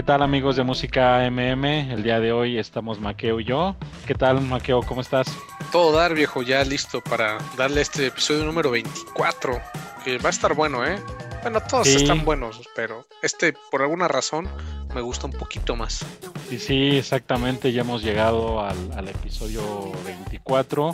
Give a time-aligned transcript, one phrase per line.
[0.00, 1.92] ¿Qué tal amigos de Música MM?
[1.92, 3.76] El día de hoy estamos Maqueo y yo.
[4.06, 4.80] ¿Qué tal Maqueo?
[4.80, 5.26] ¿Cómo estás?
[5.72, 9.60] Todo dar viejo, ya listo para darle este episodio número 24,
[10.02, 10.98] que va a estar bueno, ¿eh?
[11.42, 14.48] Bueno, todos están buenos, pero este por alguna razón
[14.94, 16.04] me gusta un poquito más.
[16.48, 20.92] Sí, sí, exactamente, ya hemos llegado al, episodio 24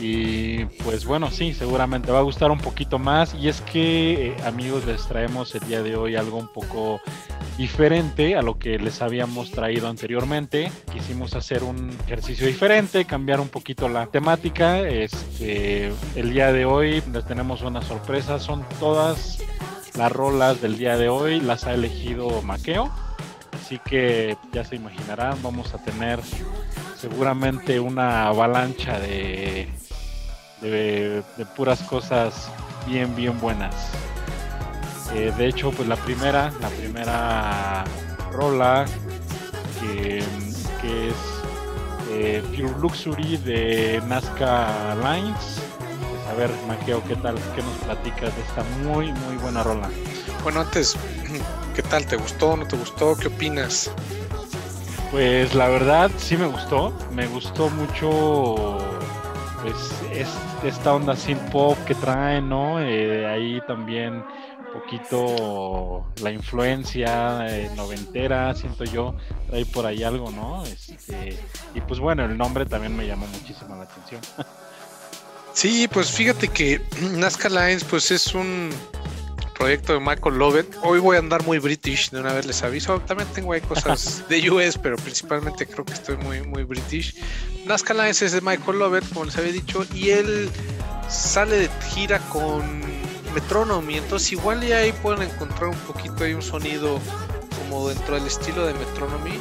[0.00, 4.36] y pues bueno, sí, seguramente va a gustar un poquito más y es que eh,
[4.44, 7.00] amigos les traemos el día de hoy algo un poco
[7.56, 10.72] diferente a lo que les habíamos traído anteriormente.
[10.92, 14.80] Quisimos hacer un ejercicio diferente, cambiar un poquito la temática.
[14.80, 19.40] Este, el día de hoy les tenemos una sorpresa, son todas
[19.96, 22.90] las rolas del día de hoy las ha elegido Maqueo.
[23.62, 26.18] Así que ya se imaginarán, vamos a tener
[26.96, 29.68] seguramente una avalancha de,
[30.60, 31.22] de,
[31.56, 32.50] puras cosas
[32.88, 33.72] bien, bien buenas.
[35.14, 37.84] Eh, de hecho, pues la primera, la primera
[38.32, 38.84] rola
[39.80, 41.14] que, es
[42.10, 45.62] eh, Pure Luxury de Nazca Lines
[46.32, 47.34] a ver, Maqueo, ¿qué tal?
[47.54, 49.90] ¿Qué nos platicas de esta muy, muy buena rola?
[50.42, 50.96] Bueno, antes,
[51.74, 52.06] ¿qué tal?
[52.06, 52.56] ¿Te gustó?
[52.56, 53.16] ¿No te gustó?
[53.16, 53.90] ¿Qué opinas?
[55.10, 56.92] Pues la verdad sí me gustó.
[57.12, 58.78] Me gustó mucho
[59.62, 59.74] pues
[60.12, 60.28] es,
[60.64, 62.80] esta onda sin pop que trae, ¿no?
[62.80, 69.14] Eh, ahí también un poquito la influencia eh, noventera, siento yo,
[69.48, 70.64] trae por ahí algo, ¿no?
[70.64, 71.38] Este,
[71.74, 74.20] y pues bueno, el nombre también me llamó muchísimo la atención.
[75.54, 76.80] Sí, pues fíjate que
[77.18, 78.70] Nazca Lines pues es un
[79.52, 80.76] proyecto de Michael Lovett.
[80.82, 83.00] Hoy voy a andar muy british, de una vez les aviso.
[83.00, 87.14] También tengo ahí cosas de US, pero principalmente creo que estoy muy, muy british.
[87.66, 90.50] Nazca Lines es de Michael Lovett, como les había dicho, y él
[91.08, 92.82] sale de gira con
[93.34, 97.00] Metronomy, entonces igual y ahí pueden encontrar un poquito ahí un sonido
[97.58, 99.38] como dentro del estilo de Metronomy.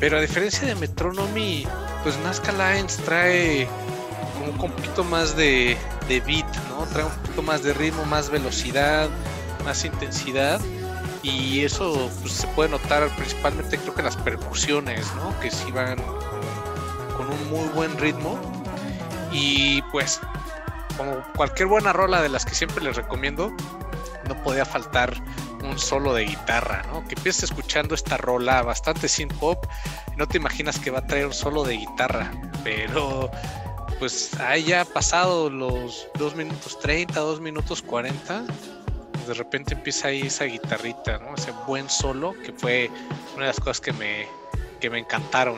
[0.00, 1.66] Pero a diferencia de Metronomy,
[2.02, 3.68] pues Nazca Lines trae
[4.48, 5.76] un poquito más de,
[6.08, 6.84] beat, ¿no?
[6.92, 9.08] Trae un poquito más de ritmo, más velocidad,
[9.64, 10.60] más intensidad.
[11.22, 15.38] Y eso pues, se puede notar principalmente creo que las percusiones, ¿no?
[15.40, 15.96] Que sí van
[17.16, 18.38] con, un muy buen ritmo.
[19.30, 20.20] Y pues,
[20.96, 23.52] como cualquier buena rola de las que siempre les recomiendo,
[24.28, 25.14] no podía faltar
[25.62, 27.06] un solo de guitarra, ¿no?
[27.06, 29.64] Que empieces escuchando esta rola bastante sin pop
[30.16, 32.30] no te imaginas que va a traer un solo de guitarra,
[32.62, 33.30] pero
[33.98, 38.44] pues ahí ya pasado los 2 minutos 30, 2 minutos 40,
[39.26, 41.20] de repente empieza ahí esa guitarrita.
[41.36, 42.90] Ese buen solo, que fue
[43.34, 44.26] una de las cosas que me,
[44.80, 45.56] que me encantaron.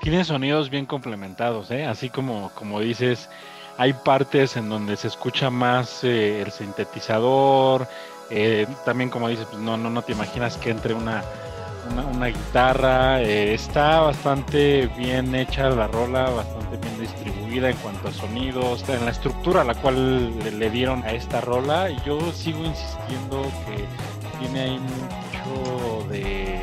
[0.00, 1.84] Tiene sonidos bien complementados, ¿eh?
[1.84, 3.28] Así como, como dices,
[3.76, 7.88] hay partes en donde se escucha más eh, el sintetizador,
[8.30, 11.24] eh, también como dices, pues no, no, no te imaginas que entre una
[11.90, 13.22] una, guitarra.
[13.22, 19.04] Eh, está bastante bien hecha la rola, bastante bien distribuida en cuanto a sonidos, en
[19.04, 21.88] la estructura a la cual le, dieron a esta rola.
[22.04, 26.60] Yo sigo insistiendo que tiene ahí mucho de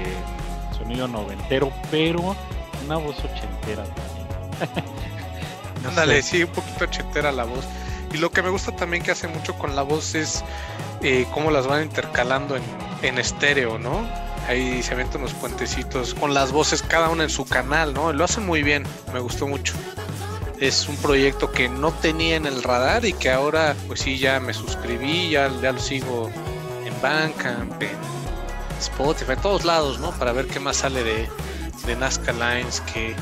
[0.78, 2.36] sonido noventero, pero
[2.86, 4.86] una voz ochentera también.
[5.88, 7.66] Ándale, sí, un poquito ochentera la voz.
[8.14, 10.44] Y lo que me gusta también que hace mucho con la voz es
[11.02, 12.64] eh, cómo las van intercalando en,
[13.02, 14.08] en estéreo, ¿no?
[14.48, 18.14] Ahí se aventan unos puentecitos con las voces, cada una en su canal, ¿no?
[18.14, 19.74] Lo hacen muy bien, me gustó mucho.
[20.60, 24.40] Es un proyecto que no tenía en el radar y que ahora, pues sí, ya
[24.40, 26.32] me suscribí, ya, ya lo sigo
[26.86, 27.90] en Bandcamp, en
[28.80, 30.12] Spotify, en todos lados, ¿no?
[30.12, 31.28] Para ver qué más sale de,
[31.86, 33.16] de Nazca Lines, que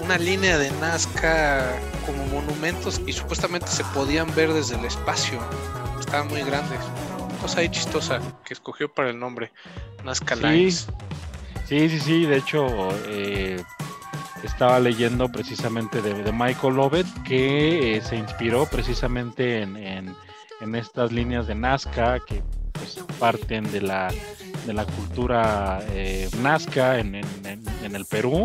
[0.00, 5.40] una línea de Nazca como monumentos y supuestamente se podían ver desde el espacio.
[5.98, 6.78] Estaban muy grandes
[7.36, 9.52] cosa ahí chistosa que escogió para el nombre,
[10.04, 10.70] Nazca sí.
[11.68, 12.66] Sí, sí, sí, de hecho
[13.06, 13.62] eh,
[14.42, 20.14] estaba leyendo precisamente de, Michael Lovett que eh, se inspiró precisamente en,
[20.74, 22.42] estas líneas de Nazca que
[22.72, 24.12] pues, parten de la,
[24.66, 28.44] de la cultura eh, Nazca en, el Perú.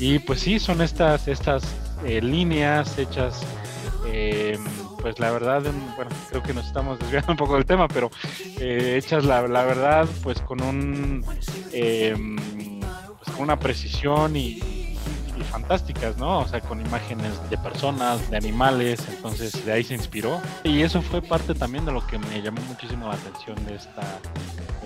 [0.00, 1.64] Y pues sí, son estas, estas
[2.04, 3.44] líneas hechas
[5.00, 5.62] pues la verdad,
[5.96, 8.10] bueno, creo que nos estamos desviando un poco del tema, pero
[8.60, 11.24] eh, hechas la, verdad, pues con un
[11.72, 12.36] em,
[13.18, 14.60] pues con una precisión y,
[15.44, 16.40] fantásticas, ¿no?
[16.40, 20.40] O sea, con imágenes de personas, de animales, entonces de ahí se inspiró.
[20.64, 24.02] Y eso fue parte también de lo que me llamó muchísimo la atención de esta,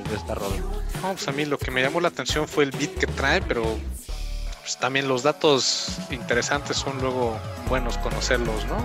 [0.08, 0.56] de esta rola.
[1.00, 3.62] pues a mí lo que me llamó la atención fue el beat que trae, pero
[4.60, 7.36] pues también los datos interesantes son luego
[7.68, 8.76] buenos conocerlos, ¿no?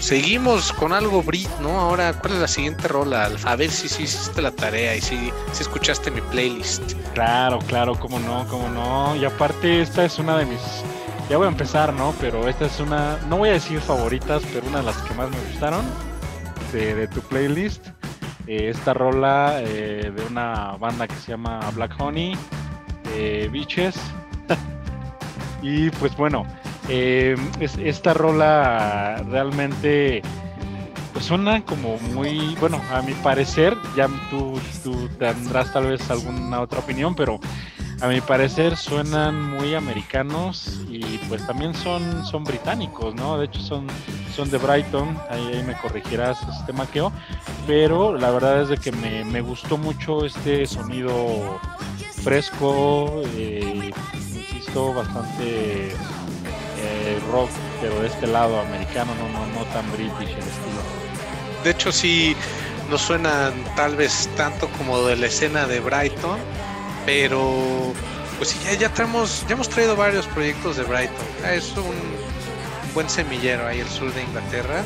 [0.00, 1.80] Seguimos con algo Brit, ¿no?
[1.80, 3.30] Ahora, ¿cuál es la siguiente rola?
[3.44, 6.92] A ver si hiciste la tarea y si, si escuchaste mi playlist.
[7.14, 9.16] Claro, claro, cómo no, cómo no.
[9.16, 10.60] Y aparte, esta es una de mis.
[11.30, 12.14] Ya voy a empezar, ¿no?
[12.20, 13.18] Pero esta es una.
[13.28, 15.84] No voy a decir favoritas, pero una de las que más me gustaron
[16.72, 17.88] de, tu playlist.
[18.46, 22.36] Eh, esta rola eh, de una banda que se llama Black Honey,
[23.14, 23.96] eh, Beaches.
[25.62, 26.46] y pues bueno,
[26.88, 30.22] eh, esta rola realmente
[31.12, 36.60] pues suena como muy, bueno, a mi parecer, ya tú, tú tendrás tal vez alguna
[36.60, 37.38] otra opinión, pero
[38.00, 43.38] a mi parecer suenan muy americanos y pues también son, son británicos, ¿no?
[43.38, 43.86] De hecho son,
[44.34, 47.12] son de Brighton, ahí, me corregirás este maqueo,
[47.66, 51.60] pero la verdad es de que me, me gustó mucho este sonido
[52.24, 55.92] fresco, eh, insisto, bastante
[56.82, 57.50] eh, rock,
[57.80, 60.82] pero de este lado americano, no, no, no tan british el estilo.
[61.64, 62.36] De hecho, sí,
[62.90, 66.38] no suenan tal vez tanto como de la escena de Brighton,
[67.06, 67.92] pero
[68.38, 71.26] pues ya, ya tenemos, ya hemos traído varios proyectos de Brighton.
[71.44, 71.94] Ah, es un,
[72.94, 74.82] buen semillero ahí el sur de Inglaterra.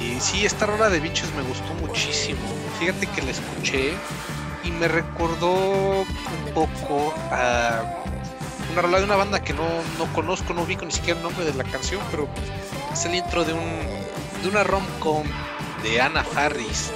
[0.00, 2.40] Y sí, esta rola de bichos me gustó muchísimo.
[2.78, 3.92] Fíjate que la escuché
[4.64, 7.82] y me recordó un poco a
[8.72, 9.64] una rola de una banda que no,
[10.14, 12.28] conozco, no ubico ni siquiera el nombre de la canción, pero
[12.92, 13.90] es el intro de un
[14.42, 15.26] de una rom-com
[15.82, 16.90] de Anna Harris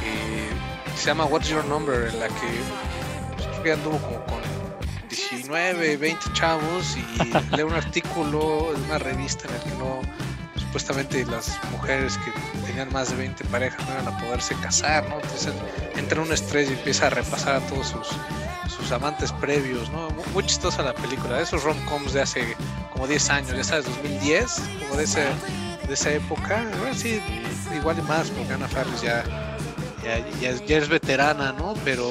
[0.00, 4.38] que se llama What's Your Number, en la que pues, anduvo como con
[5.08, 7.24] 19, 20 chavos y
[7.56, 10.00] lee un artículo en una revista en el que no
[10.54, 15.16] supuestamente las mujeres que tenían más de 20 parejas no iban a poderse casar, ¿no?
[15.16, 15.52] Entonces
[15.96, 18.08] entra en un estrés y empieza a repasar a todos sus
[18.68, 20.08] sus amantes previos, ¿no?
[20.32, 22.56] Muy, chistosa la película, esos rom-coms de hace
[22.92, 25.24] como 10 años, ya sabes, 2010, como de, ese,
[25.86, 27.20] de esa época, bueno, sí,
[27.76, 29.24] igual y más, porque Ana Faris ya,
[30.40, 31.74] ya, ya, es veterana, ¿no?
[31.84, 32.10] Pero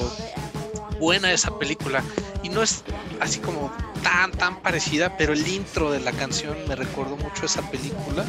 [1.00, 2.04] buena esa película,
[2.44, 2.84] y no es
[3.20, 3.72] así como
[4.02, 8.26] tan, tan parecida, pero el intro de la canción me recordó mucho esa película,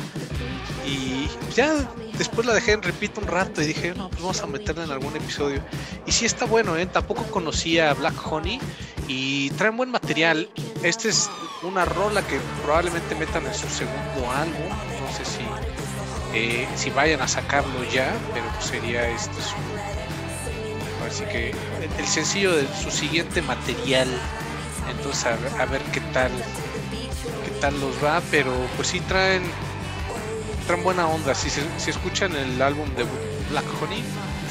[0.88, 1.74] y ya
[2.16, 4.90] después la dejé en repito un rato y dije, no, pues vamos a meterla en
[4.90, 5.60] algún episodio.
[6.06, 6.86] Y sí está bueno, ¿eh?
[6.86, 8.58] Tampoco conocía Black Honey
[9.06, 10.48] y traen buen material.
[10.82, 11.28] Esta es
[11.62, 14.68] una rola que probablemente metan en su segundo álbum.
[14.68, 15.44] No sé si,
[16.32, 19.56] eh, si vayan a sacarlo ya, pero pues sería este su.
[21.06, 21.54] Así que
[21.98, 24.08] el sencillo de su siguiente material.
[24.90, 26.30] Entonces a a ver qué tal
[27.44, 29.42] qué tal los va, pero pues sí traen
[30.66, 31.34] traen buena onda.
[31.34, 33.04] Si, si escuchan el álbum de
[33.50, 34.02] Black Honey,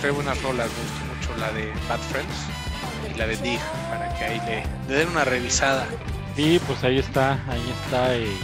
[0.02, 0.70] trae buenas rolas.
[0.70, 4.42] Me gustó mucho la de Bad Friends y la de Dig, para que ahí
[4.88, 5.88] le, den una revisada.
[6.36, 8.18] Sí, pues ahí está, ahí está.
[8.18, 8.38] Y,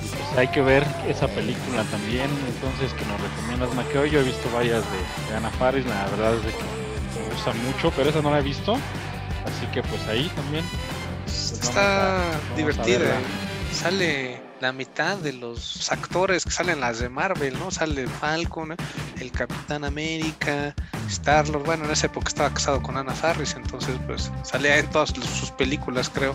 [0.00, 2.30] pues hay que ver esa película también.
[2.48, 4.06] Entonces, que nos recomiendas, Maqueo.
[4.06, 4.82] Yo he visto varias
[5.28, 8.40] de, Ana Faris, la verdad es de que me gusta mucho, pero esa no la
[8.40, 8.74] he visto.
[8.74, 10.64] Así que, pues ahí también.
[11.50, 12.22] Pues está
[12.56, 13.18] divertida.
[13.72, 17.70] Sale la mitad de los actores que salen las de Marvel, ¿no?
[17.70, 18.76] Sale Falcon,
[19.18, 20.74] el Capitán América,
[21.08, 21.64] Star-Lord.
[21.64, 25.50] Bueno, en esa época estaba casado con Anna Faris, entonces pues salía en todas sus
[25.52, 26.34] películas, creo.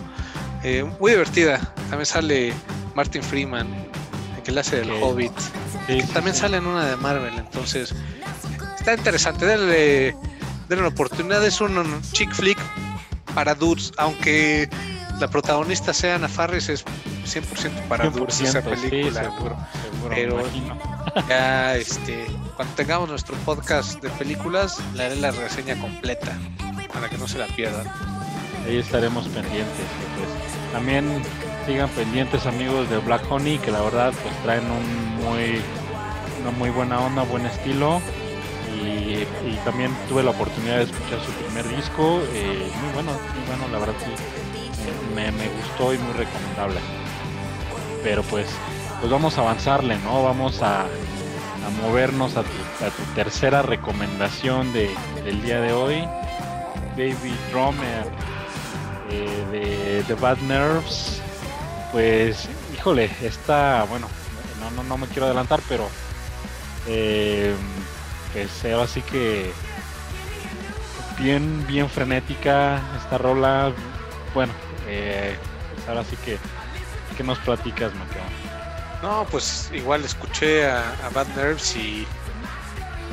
[0.64, 1.60] Eh, muy divertida.
[1.88, 2.52] También sale
[2.94, 3.68] Martin Freeman,
[4.36, 5.32] el que le hace el Hobbit.
[6.12, 7.94] también sale en una de Marvel, entonces
[8.78, 9.46] está interesante.
[9.46, 10.14] Denle,
[10.68, 11.44] denle una oportunidad.
[11.46, 12.58] Es un chick flick
[13.34, 14.68] para dudes, aunque
[15.20, 16.84] la protagonista sea Ana Farris es
[17.24, 19.24] 100% para dulce esa película.
[19.24, 19.56] seguro,
[20.08, 20.42] Pero
[21.28, 26.36] ya este, cuando tengamos nuestro podcast de películas, le haré la reseña completa
[26.92, 27.86] para que no se la pierdan.
[28.66, 29.86] Ahí estaremos pendientes.
[30.16, 31.22] Pues, también
[31.66, 35.62] sigan pendientes amigos de Black Honey, que la verdad pues traen un muy
[36.42, 38.00] una muy buena onda, buen estilo.
[38.84, 39.24] Y,
[39.64, 43.78] también tuve la oportunidad de escuchar su primer disco, eh, muy bueno, muy bueno, la
[43.78, 44.65] verdad sí
[45.14, 46.80] me, gustó y muy recomendable.
[48.02, 48.48] Pero pues,
[49.00, 50.22] pues vamos a avanzarle, ¿no?
[50.22, 54.90] Vamos a, a movernos a tu, tercera recomendación de,
[55.24, 56.08] del día de hoy.
[56.96, 58.06] Baby Drummer
[59.10, 61.20] eh, de The Bad Nerves.
[61.92, 64.08] Pues, híjole, está, bueno,
[64.60, 65.88] no, no, no me quiero adelantar, pero
[66.86, 67.54] eh,
[68.32, 69.50] pues así que
[71.18, 73.72] bien, bien frenética esta rola.
[74.34, 74.52] Bueno,
[74.86, 75.36] eh,
[75.74, 76.38] pues ahora sí que,
[77.16, 78.22] ¿qué nos platicas, Maqueo?
[79.02, 82.06] No, pues igual escuché a, Bad Nerves y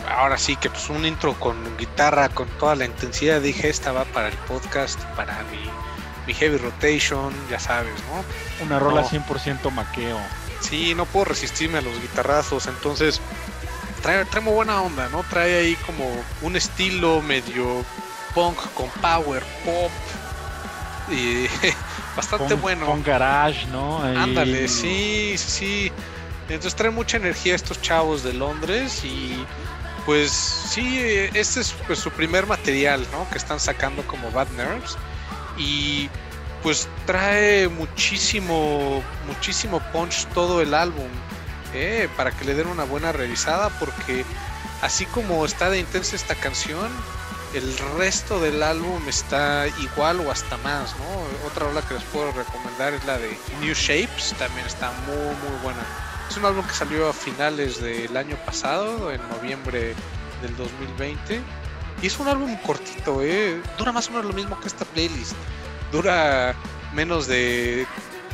[0.10, 4.06] ahora sí que pues un intro con guitarra, con toda la intensidad, dije, esta va
[4.06, 5.70] para el podcast, para mi,
[6.26, 8.66] mi heavy rotation, ya sabes, ¿no?
[8.66, 10.20] Una rola 100% maqueo.
[10.62, 13.20] Sí, no puedo resistirme a los guitarrazos, entonces
[14.02, 15.24] trae, trae muy buena onda, ¿no?
[15.30, 16.06] Trae ahí como
[16.42, 17.84] un estilo medio
[18.34, 19.92] punk con power pop
[21.12, 21.48] y
[22.16, 22.86] bastante bueno.
[22.86, 24.00] Con garage, ¿no?
[24.02, 25.92] Ándale, sí, sí.
[26.50, 29.46] Entonces trae mucha energía estos chavos de Londres y
[30.06, 31.00] pues sí,
[31.34, 33.30] este es pues, su primer material, ¿no?
[33.30, 34.98] Que están sacando como Bad Nerves
[35.58, 36.10] y
[36.62, 41.08] pues trae muchísimo, muchísimo punch todo el álbum,
[41.74, 42.08] ¿eh?
[42.16, 44.26] para que le den una buena revisada, porque
[44.82, 46.90] así como está de intensa esta canción,
[47.54, 51.48] el resto del álbum está igual o hasta más, ¿no?
[51.48, 55.62] Otra rola que les puedo recomendar es la de New Shapes, también está muy, muy
[55.62, 55.84] buena.
[56.30, 59.94] Es un álbum que salió a finales del año pasado, en noviembre
[60.42, 61.42] del 2020.
[62.02, 63.62] Y es un álbum cortito, ¿eh?
[63.78, 65.36] Dura más o menos lo mismo que esta playlist
[65.92, 66.56] dura
[66.92, 67.86] menos de,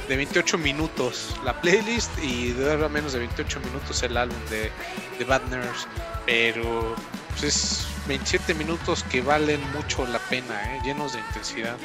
[0.07, 4.71] de 28 minutos la playlist y dura menos de 28 minutos el álbum de,
[5.17, 5.87] de Bad Nerves.
[6.25, 6.95] Pero
[7.31, 10.81] pues es 27 minutos que valen mucho la pena, ¿eh?
[10.83, 11.77] llenos de intensidad.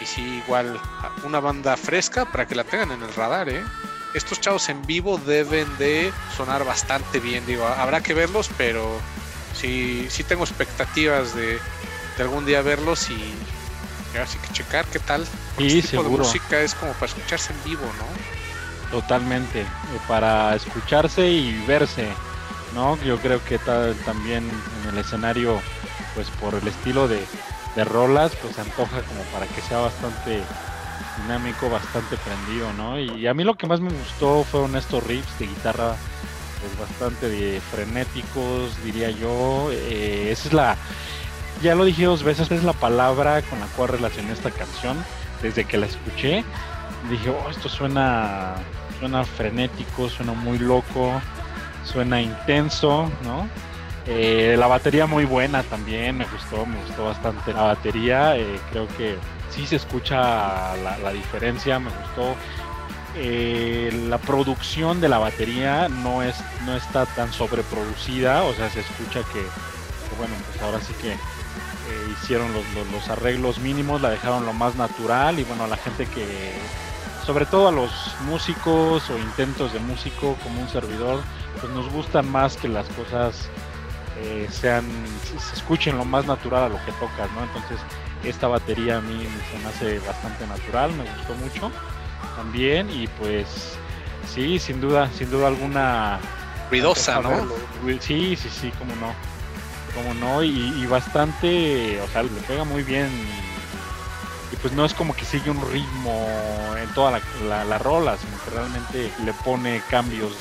[0.00, 0.78] Y sí, igual
[1.24, 3.48] una banda fresca para que la tengan en el radar.
[3.48, 3.62] ¿eh?
[4.12, 7.46] Estos chavos en vivo deben de sonar bastante bien.
[7.46, 9.00] Digo, habrá que verlos, pero
[9.54, 11.60] sí, sí tengo expectativas de,
[12.16, 13.34] de algún día verlos y
[14.20, 15.26] Así que checar qué tal.
[15.58, 18.90] Y este tipo de música es como para escucharse en vivo, ¿no?
[18.90, 19.64] Totalmente,
[20.06, 22.08] para escucharse y verse,
[22.74, 22.96] ¿no?
[23.02, 24.48] Yo creo que tal, también
[24.82, 25.60] en el escenario,
[26.14, 27.24] pues por el estilo de,
[27.76, 30.42] de rolas, pues se antoja como para que sea bastante
[31.22, 32.98] dinámico, bastante prendido, ¿no?
[32.98, 35.96] Y a mí lo que más me gustó fueron estos riffs de guitarra,
[36.60, 39.70] pues bastante frenéticos, diría yo.
[39.72, 40.76] Eh, esa es la,
[41.62, 44.96] ya lo dije dos veces, es la palabra con la cual relacioné esta canción.
[45.42, 46.44] Desde que la escuché,
[47.10, 48.54] dije, oh, esto suena,
[49.00, 51.20] suena frenético, suena muy loco,
[51.84, 53.48] suena intenso, ¿no?
[54.06, 58.36] Eh, la batería muy buena también, me gustó, me gustó bastante la batería.
[58.36, 59.16] Eh, creo que
[59.50, 62.34] sí se escucha la, diferencia, me gustó.
[63.14, 66.34] Eh, la producción de la batería no es
[66.64, 69.42] no está tan sobreproducida, o sea, se escucha que
[70.16, 71.14] bueno, pues ahora sí que
[72.12, 72.48] hicieron
[72.92, 76.52] los, arreglos mínimos, la dejaron lo más natural y bueno, a la gente que,
[77.26, 77.90] sobre todo a los
[78.26, 81.20] músicos o intentos de músico como un servidor,
[81.62, 83.48] pues nos gustan más que las cosas
[84.18, 84.84] eh, sean,
[85.24, 87.44] se escuchen lo más natural a lo que tocas, ¿no?
[87.44, 87.78] Entonces
[88.22, 91.72] esta batería a mí se me hace bastante natural, me gustó mucho
[92.36, 93.78] también y pues
[94.28, 96.20] sí, sin duda, sin duda alguna
[96.68, 97.30] ruidosa, ¿no?
[98.00, 99.32] Sí, sí, sí, como no
[99.94, 103.08] como no, y, bastante, o sea, le pega muy bien.
[104.52, 106.28] Y pues no es como que sigue un ritmo
[106.76, 110.32] en toda la, la, rola, sino que realmente le pone cambios,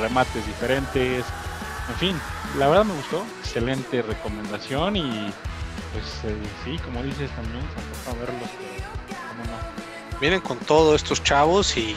[0.00, 1.24] remates diferentes.
[1.88, 2.20] En fin,
[2.58, 5.32] la verdad me gustó, excelente recomendación y
[5.92, 7.62] pues eh, sí, como dices también,
[8.04, 8.50] se a verlos.
[10.20, 11.96] Vienen con todos estos chavos y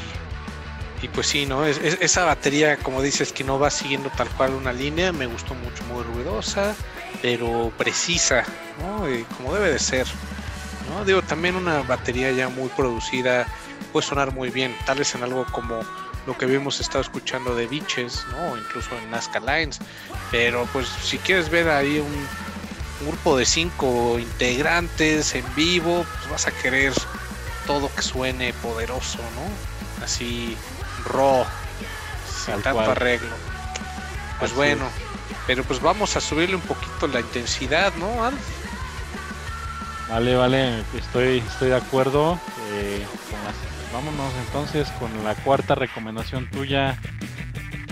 [1.04, 1.66] y pues sí, ¿no?
[1.66, 5.54] Es, esa batería, como dices, que no va siguiendo tal cual una línea, me gustó
[5.54, 6.76] mucho, muy ruidosa,
[7.22, 8.46] pero precisa,
[9.38, 10.08] como debe de ser.
[11.06, 13.46] Digo, también una batería ya muy producida
[13.92, 15.82] puede sonar muy bien, tal vez en algo como
[16.26, 18.58] lo que habíamos estado escuchando de Beaches, ¿no?
[18.58, 19.80] incluso en Nazca Lines,
[20.32, 22.28] pero pues si quieres ver ahí un,
[23.06, 26.94] grupo de cinco integrantes en vivo, pues vas a querer
[27.68, 30.06] todo que suene poderoso, ¿no?
[30.06, 30.56] Así
[31.06, 31.46] Raw,
[32.46, 33.36] sin tanto arreglo.
[34.40, 34.88] Pues bueno,
[35.48, 38.32] pero pues vamos a subirle un poquito la intensidad, ¿no,
[40.10, 42.40] Vale, vale, estoy, estoy de acuerdo.
[42.72, 43.06] Eh,
[43.94, 47.00] vámonos entonces con la cuarta recomendación tuya,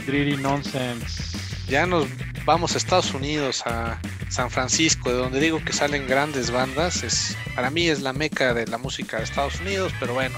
[0.07, 1.37] Dreary Nonsense.
[1.67, 2.07] Ya nos
[2.43, 7.03] vamos a Estados Unidos, a San Francisco, de donde digo que salen grandes bandas.
[7.03, 10.37] Es, para mí es la meca de la música de Estados Unidos, pero bueno,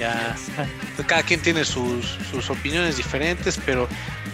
[0.00, 0.34] ya
[1.06, 2.18] cada quien tiene sus,
[2.48, 3.88] opiniones diferentes, pero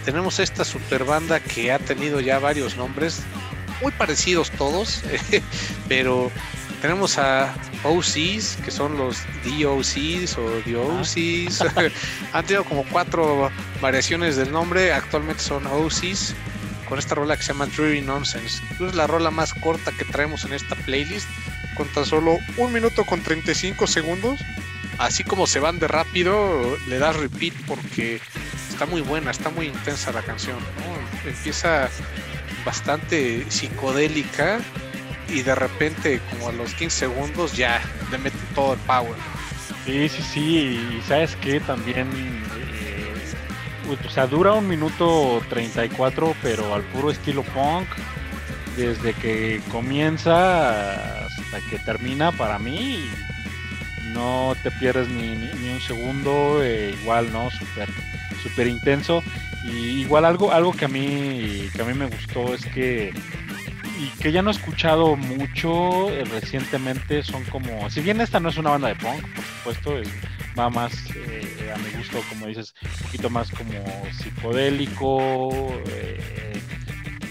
[0.04, 3.22] tenemos esta super banda que ha tenido ya varios nombres,
[3.82, 5.02] muy parecidos todos,
[5.88, 6.30] pero
[6.84, 11.62] tenemos a OCs, que son los DOCs o DOCs,
[12.34, 13.50] han tenido como cuatro
[13.80, 16.34] variaciones del nombre, actualmente son OCs,
[16.86, 18.62] con esta rola que se llama Dreary Nonsense.
[18.86, 21.26] Es la rola más corta que traemos en esta playlist,
[21.74, 24.40] con tan solo un minuto con 35 segundos.
[24.98, 28.20] Así como se van de rápido, le das repeat porque
[28.68, 30.58] está muy buena, está muy intensa la canción.
[31.24, 31.88] Empieza
[32.62, 34.60] bastante psicodélica
[35.34, 39.14] y de repente, como a los 15 segundos, ya le mete todo el power.
[39.84, 43.12] Sí, sí, sí, y sabes que también eh,
[44.06, 47.88] o sea, dura un minuto 34, pero al puro estilo punk,
[48.76, 53.04] desde que comienza hasta que termina, para mí,
[54.12, 55.32] no te pierdes ni,
[55.68, 57.50] un segundo, eh, igual, ¿no?
[57.50, 57.88] Súper
[58.42, 59.22] super intenso.
[59.64, 63.12] Y igual algo, algo que a mí, que a mí me gustó es que
[63.98, 68.48] y que ya no he escuchado mucho eh, recientemente son como, si bien esta no
[68.48, 70.08] es una banda de punk, por supuesto, es,
[70.58, 75.50] va más eh, a mi gusto, como dices, un poquito más como psicodélico,
[75.88, 76.60] eh,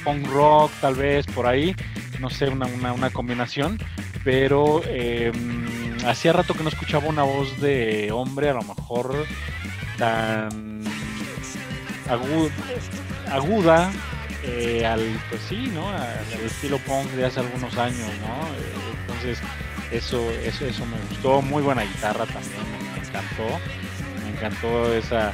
[0.03, 1.75] punk rock tal vez por ahí,
[2.20, 3.77] no sé, una, una, combinación,
[4.24, 9.25] pero em, hacía rato que no escuchaba una voz de hombre, a lo mejor
[9.98, 10.84] tan
[13.29, 13.91] aguda
[14.45, 15.89] eh, al, pues sí, ¿no?
[15.89, 18.47] Al, estilo punk de hace algunos años, ¿no?
[18.55, 19.39] Eh, entonces,
[19.91, 21.41] eso, eso, eso me gustó.
[21.41, 22.62] Muy buena guitarra también,
[22.93, 23.59] me, encantó.
[24.23, 25.31] Me encantó esa,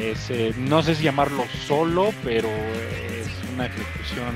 [0.00, 4.34] ese, no sé si llamarlo solo, pero es una ejecución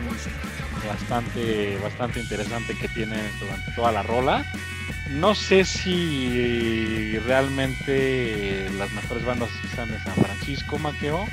[0.87, 4.45] bastante, bastante interesante que tiene durante toda la rola.
[5.11, 11.27] No sé si realmente las mejores bandas están de San Francisco, Maqueo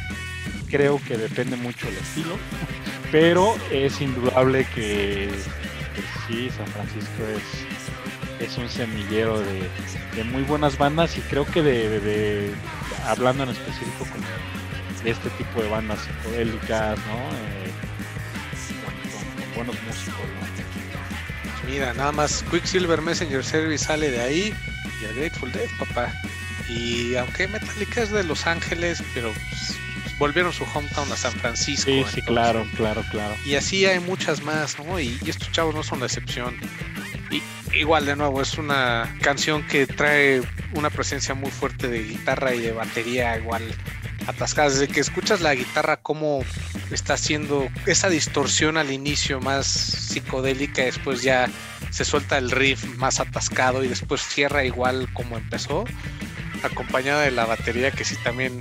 [0.69, 2.37] creo que depende mucho el estilo,
[3.11, 5.29] pero es indudable que,
[6.27, 12.51] sí, San Francisco es, es un semillero de, muy buenas bandas y creo que de,
[13.05, 14.25] hablando en específico como
[15.03, 17.15] de este tipo de bandas psicodélicas, ¿no?
[17.15, 17.71] Eh,
[18.83, 20.19] con, buenos músicos,
[21.69, 24.53] Mira, nada más Quicksilver Messenger Service sale de ahí
[25.01, 26.11] y el Grateful Dead, papá.
[26.67, 29.77] Y aunque Metallica es de Los Ángeles, pero pues,
[30.19, 31.89] volvieron su hometown a San Francisco.
[31.89, 33.35] Sí, sí, claro, claro, claro.
[33.45, 34.99] Y así hay muchas más, ¿no?
[34.99, 36.55] Y, estos chavos no son la excepción.
[37.31, 37.41] Y
[37.77, 40.41] igual, de nuevo, es una canción que trae
[40.73, 43.63] una presencia muy fuerte de guitarra y de batería igual
[44.27, 44.69] atascada.
[44.69, 46.43] Desde que escuchas la guitarra, cómo
[46.91, 51.47] está haciendo esa distorsión al inicio más psicodélica, después ya
[51.91, 55.85] se suelta el riff más atascado y después cierra igual como empezó,
[56.63, 58.59] acompañada de la batería que sí también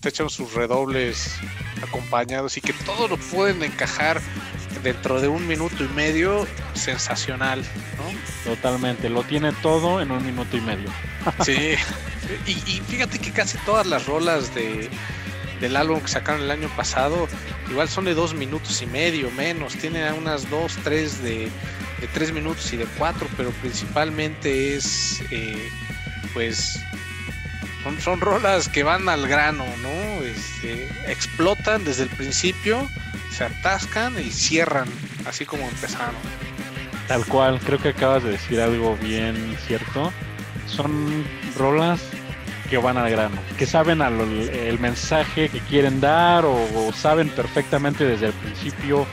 [0.00, 1.34] está echando sus redobles
[1.82, 4.18] acompañados y que todo lo pueden encajar
[4.82, 7.60] dentro de un minuto y medio, sensacional,
[7.98, 8.50] ¿no?
[8.50, 10.88] Totalmente, lo tiene todo en un minuto y medio.
[11.44, 11.74] Sí,
[12.46, 14.88] y, fíjate que casi todas las rolas de,
[15.60, 17.28] del álbum que sacaron el año pasado,
[17.68, 21.50] igual son de dos minutos y medio, menos, tienen unas dos, tres de,
[22.00, 25.68] de tres minutos y de cuatro, pero principalmente es, eh,
[26.32, 26.80] pues,
[28.00, 30.24] son, rolas que van al grano, ¿no?
[30.24, 32.88] Este, explotan desde el principio,
[33.30, 34.88] se atascan y cierran,
[35.26, 36.14] así como empezaron.
[37.08, 40.12] Tal cual, creo que acabas de decir algo bien cierto.
[40.66, 41.24] Son
[41.56, 42.00] rolas
[42.70, 48.26] que van al grano, que saben el mensaje que quieren dar o, saben perfectamente desde
[48.26, 49.06] el principio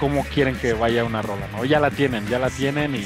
[0.00, 1.64] cómo quieren que vaya una rola, ¿no?
[1.64, 3.04] Ya la tienen, ya la tienen y,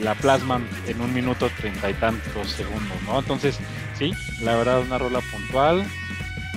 [0.00, 3.18] la plasman en un minuto treinta y tantos segundos, ¿no?
[3.18, 3.58] Entonces,
[3.98, 5.86] sí, la verdad una rola puntual,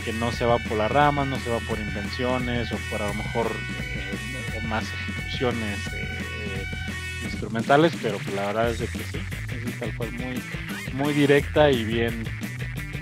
[0.04, 3.08] que no se va por las ramas, no se va por invenciones o por a
[3.08, 3.48] lo mejor
[3.82, 6.66] eh, más ejecuciones eh,
[7.24, 9.20] instrumentales, pero pues la verdad es de que sí,
[9.66, 10.42] es tal cual muy,
[10.94, 12.24] muy directa y bien,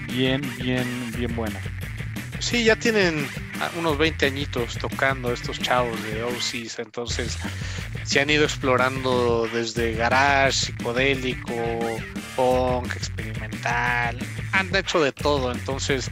[0.08, 1.60] bien, bien, bien buena.
[2.40, 3.28] Sí, ya tienen
[3.78, 7.38] unos 20 añitos tocando estos chavos de OCs, entonces
[8.10, 11.54] se han ido explorando desde garage, psicodélico,
[12.36, 14.18] punk, experimental,
[14.52, 16.10] han hecho de todo, entonces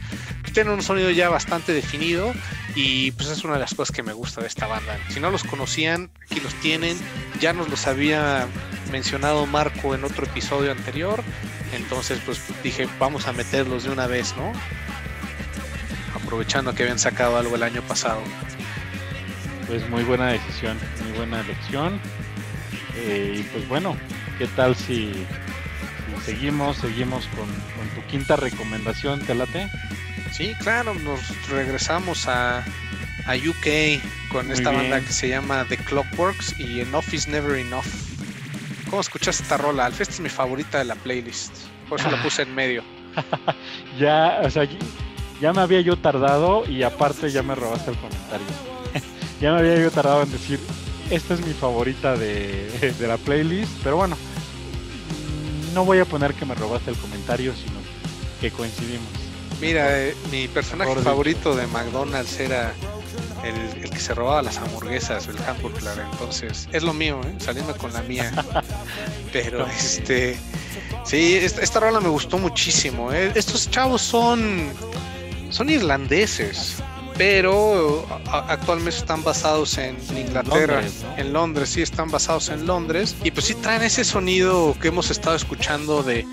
[0.52, 2.32] tienen un sonido ya bastante definido
[2.76, 4.96] y pues es una de las cosas que me gusta de esta banda.
[5.08, 6.96] Si no los conocían, aquí los tienen,
[7.40, 8.46] ya nos los había
[8.92, 11.24] mencionado Marco en otro episodio anterior,
[11.72, 14.52] entonces pues dije vamos a meterlos de una vez, ¿no?
[16.14, 18.22] aprovechando que habían sacado algo el año pasado.
[19.68, 22.00] Pues muy buena decisión, muy buena elección.
[22.96, 23.96] Eh, y pues bueno,
[24.38, 25.12] ¿qué tal si,
[26.24, 27.46] seguimos, seguimos con,
[27.94, 29.68] tu quinta recomendación, ¿te late?
[30.32, 32.58] Sí, claro, nos regresamos a,
[33.26, 34.00] a UK
[34.32, 37.84] con esta banda que se llama The Clockworks y Enough is Never Enough.
[38.88, 39.84] ¿Cómo escuchas esta rola?
[39.84, 41.52] Alfest es mi favorita de la playlist,
[41.90, 42.82] por eso la puse en medio.
[43.98, 44.66] ya, o sea,
[45.42, 48.77] ya me había yo tardado y aparte ya me robaste el comentario.
[49.40, 50.60] Ya me había yo tardado en decir,
[51.10, 54.16] esta es mi favorita de, la playlist, pero bueno,
[55.74, 57.78] no voy a poner que me robaste el comentario, sino
[58.40, 59.08] que coincidimos.
[59.60, 62.72] Mira, eh, mi personaje favorito de McDonald's era
[63.44, 67.34] el, que se robaba las hamburguesas, el hamburger, entonces es lo mío, ¿eh?
[67.38, 68.32] saliendo con la mía.
[69.32, 70.38] Pero este,
[71.04, 73.12] sí, esta, rola me gustó muchísimo.
[73.12, 73.32] ¿eh?
[73.34, 74.72] Estos chavos son
[75.50, 76.76] son irlandeses,
[77.18, 80.82] pero actualmente están basados en Inglaterra,
[81.16, 85.10] en Londres, sí, están basados en Londres, y pues sí traen ese sonido que hemos
[85.10, 86.24] estado escuchando de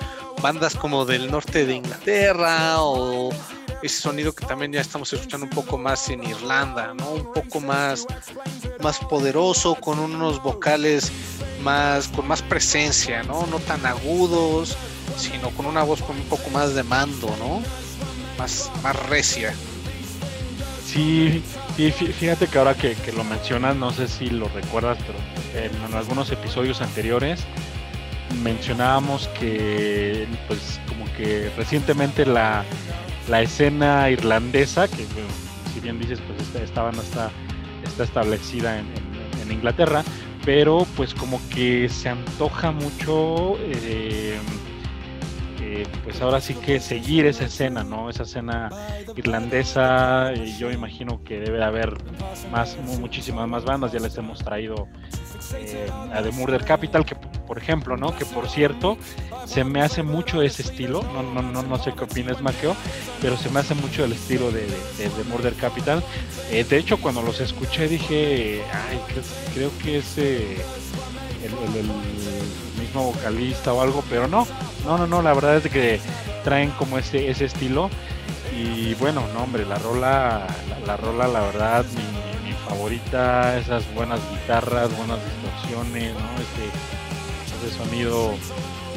[0.42, 3.32] bandas como del norte de Inglaterra o
[3.82, 7.14] ese sonido que también ya estamos escuchando un poco más en Irlanda, ¿no?
[7.14, 8.06] Un poco más,
[8.82, 11.12] más poderoso, con unos vocales
[11.62, 13.48] más, con más presencia, ¿no?
[13.48, 14.78] No tan agudos,
[15.18, 17.62] sino con una voz con un poco más de mando, ¿no?
[18.38, 19.54] Más, más recia.
[20.96, 21.44] Sí,
[21.92, 25.20] fíjate que ahora que, lo mencionas, no sé si lo recuerdas, pero
[25.66, 27.44] en, algunos episodios anteriores
[28.42, 32.64] mencionábamos que, pues, como que recientemente la,
[33.28, 35.06] la escena irlandesa, que
[35.74, 37.30] si bien dices, pues esta, no está,
[37.84, 39.06] está establecida en,
[39.52, 40.04] Inglaterra,
[40.44, 44.40] pero pues como que se antoja mucho, eh,
[45.68, 48.08] eh, pues ahora sí que seguir esa escena, ¿no?
[48.08, 48.70] Esa escena
[49.16, 51.98] irlandesa, y yo imagino que debe haber
[52.52, 54.88] más, muchísimas más bandas, ya les hemos traído
[55.56, 58.16] eh, a The Murder Capital, que por ejemplo, ¿no?
[58.16, 59.00] Que por cierto,
[59.46, 62.76] se me hace mucho ese estilo, no, no, no, no sé qué opinas, Maqueo,
[63.20, 66.04] pero se me hace mucho el estilo de, de, Murder Capital.
[66.52, 69.00] Eh, de hecho, cuando los escuché dije, ay,
[69.56, 70.58] creo, que es eh,
[71.44, 71.90] el,
[73.04, 74.48] vocalista o algo, pero no,
[74.86, 76.00] no, no, no, la verdad es que
[76.44, 77.90] traen como ese, ese estilo.
[78.58, 80.48] Y bueno, no, hombre, la rola,
[80.86, 86.30] la, rola, la verdad, mi, favorita, esas buenas guitarras, buenas distorsiones, ¿no?
[86.42, 88.34] Ese, ese sonido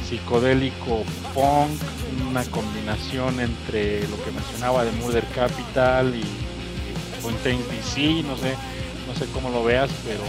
[0.09, 1.03] psicodélico
[1.35, 1.79] punk,
[2.31, 6.25] una combinación entre lo que mencionaba de Murder Capital y,
[7.21, 8.55] Fontaine DC, no sé,
[9.07, 10.23] no sé cómo lo veas, pero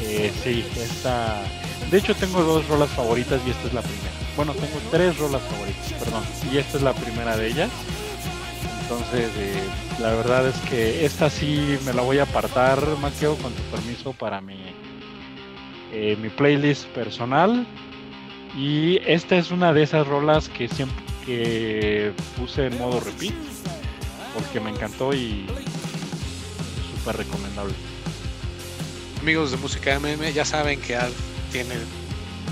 [0.00, 1.42] eh, sí, esta...
[1.90, 4.10] De hecho tengo dos rolas favoritas y esta es la primera.
[4.36, 7.70] Bueno, tengo tres rolas favoritas, perdón, y esta es la primera de ellas.
[8.82, 9.62] Entonces, eh,
[10.00, 14.12] la verdad es que esta sí me la voy a apartar, Maqueo, con tu permiso,
[14.12, 14.58] para mi,
[15.92, 17.66] eh, mi playlist personal.
[18.56, 23.34] Y esta es una de esas rolas que siempre que puse en modo repeat
[24.32, 25.44] porque me encantó y
[26.96, 27.74] súper recomendable.
[29.20, 31.12] Amigos de Música MM, ya saben que Al
[31.50, 31.74] tiene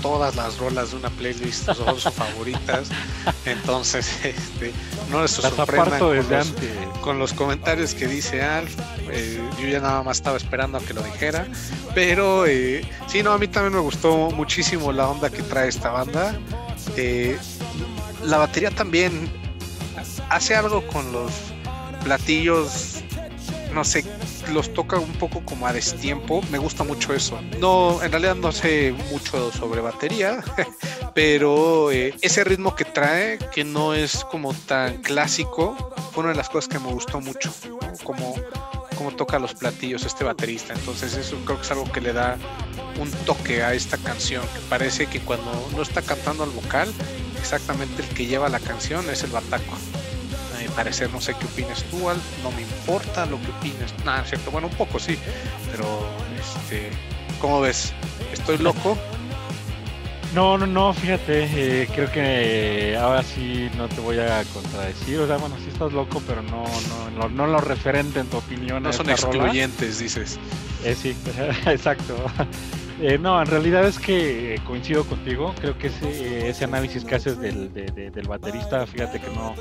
[0.01, 2.89] todas las rolas de una playlist, son sus favoritas.
[3.45, 4.71] Entonces, este,
[5.11, 6.47] no les sorprendan con los,
[7.01, 8.75] con los, comentarios que dice Alf.
[9.11, 11.47] Eh, yo ya nada más estaba esperando a que lo dijera.
[11.93, 15.89] Pero eh, sí, no, a mí también me gustó muchísimo la onda que trae esta
[15.89, 16.37] banda.
[16.95, 17.37] Eh,
[18.23, 19.29] la batería también
[20.29, 21.31] hace algo con los
[22.03, 23.03] platillos,
[23.73, 24.03] no sé,
[24.51, 26.41] los toca un poco como a destiempo.
[26.51, 27.39] Me gusta mucho eso.
[27.59, 30.43] No, en realidad no sé mucho sobre batería,
[31.15, 35.75] pero eh, ese ritmo que trae, que no es como tan clásico,
[36.11, 37.53] fue una de las cosas que me gustó mucho.
[38.03, 38.35] Como,
[38.97, 40.73] como toca los platillos este baterista.
[40.73, 42.37] Entonces eso creo que es algo que le da
[42.99, 46.91] un toque a esta canción, que parece que cuando no está cantando al vocal,
[47.39, 49.77] exactamente el que lleva la canción es el bataco
[50.77, 54.51] parecer, no sé qué opinas tú, Al, no me importa lo que opines, nada, cierto,
[54.51, 55.17] bueno, un poco sí,
[55.71, 56.07] pero,
[56.39, 56.91] este,
[57.41, 57.93] ¿cómo ves?
[58.31, 58.95] ¿Estoy loco?
[60.35, 65.25] No, no, no, fíjate, eh, creo que ahora sí no te voy a contradecir, o
[65.25, 66.63] sea, bueno, sí estás loco, pero no,
[67.17, 68.83] no, no, lo referente en tu opinión.
[68.83, 70.37] No son excluyentes, dices.
[70.83, 71.15] Eh, sí,
[71.65, 72.15] exacto.
[72.99, 75.53] Eh, no, en realidad es que eh, coincido contigo.
[75.61, 79.53] Creo que ese, ese análisis que haces del, del baterista, fíjate que no,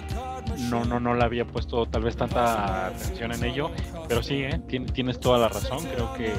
[0.71, 3.71] no, no, no le había puesto tal vez tanta atención en ello,
[4.09, 4.59] pero sí, ¿eh?
[4.93, 5.85] tienes toda la razón.
[5.85, 6.33] Creo que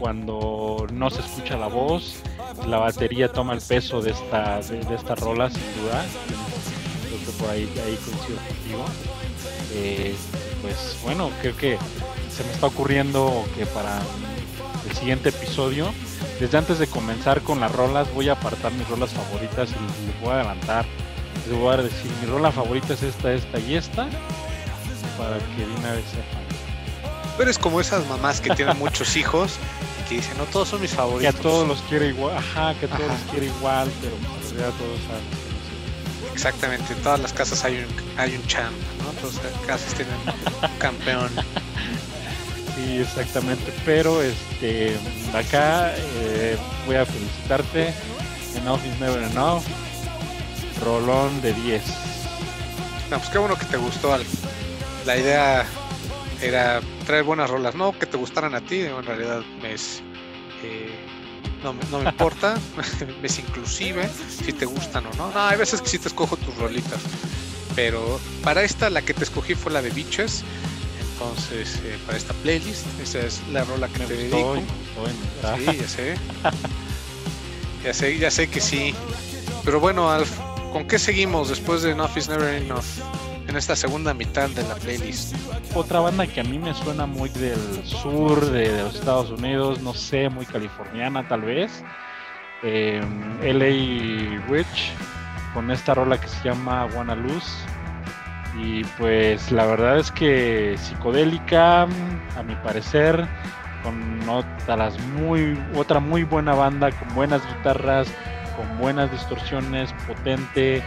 [0.00, 2.22] cuando no se escucha la voz,
[2.66, 6.02] la batería toma el peso de esta, de, esta rola, sin duda.
[7.08, 8.84] Creo que por ahí, ahí coincido contigo.
[10.62, 11.76] pues bueno, creo que
[12.30, 14.00] se me está ocurriendo que para
[14.88, 15.92] el siguiente episodio
[16.42, 20.20] desde antes de comenzar con las rolas, voy a apartar mis rolas favoritas y les
[20.20, 20.84] voy a adelantar.
[21.48, 24.08] Les voy a decir, mi rola favorita es esta, esta y esta,
[25.16, 26.42] para que de una vez sepan.
[27.36, 29.52] Tú eres como esas mamás que tienen muchos hijos
[30.00, 31.32] y que dicen, no, todos son mis favoritos.
[31.32, 34.50] Que a todos los quiere igual, ajá, que a todos los quiere igual, pero en
[34.50, 36.32] realidad todos saben.
[36.32, 38.74] Exactamente, en todas las casas hay un, hay un champ,
[39.04, 39.12] ¿no?
[39.20, 41.30] Todas las casas tienen un campeón.
[42.74, 43.72] Sí, exactamente.
[43.84, 44.96] Pero este
[45.34, 46.56] acá eh,
[46.86, 47.92] voy a felicitarte.
[48.56, 49.62] Enough is never enough.
[50.84, 51.82] Rolón de 10.
[53.10, 54.16] No, pues qué bueno que te gustó.
[55.04, 55.66] La idea
[56.42, 60.02] era traer buenas rolas, no que te gustaran a ti, en realidad es,
[60.62, 60.90] eh,
[61.62, 62.58] no, no, me importa,
[63.22, 65.30] es inclusive si te gustan o no.
[65.30, 67.00] No, hay veces que sí te escojo tus rolitas,
[67.76, 70.44] pero para esta la que te escogí fue la de Beaches.
[71.12, 74.54] Entonces, eh, para esta playlist, esa es la rola que Me te gustó, dedico.
[74.54, 76.14] me gustó, Sí, ya sé.
[77.84, 78.94] ya sé, ya sé que sí.
[79.64, 80.30] Pero bueno, Alf,
[80.72, 82.84] ¿con qué seguimos después de Enough is Never Enough?
[83.48, 85.34] En esta segunda mitad de la playlist.
[85.74, 89.80] Otra banda que a mí me suena muy del sur de, de los Estados Unidos,
[89.80, 91.70] no sé, muy californiana tal vez.
[92.62, 93.02] Eh,
[93.42, 94.92] LA Witch,
[95.54, 97.44] con esta rola que se llama Wanna Luz.
[98.54, 103.28] Y pues la verdad es que psicodélica, a mi parecer,
[103.82, 108.08] con otras muy, otra muy buena banda, con buenas guitarras,
[108.54, 110.82] con buenas distorsiones, potente,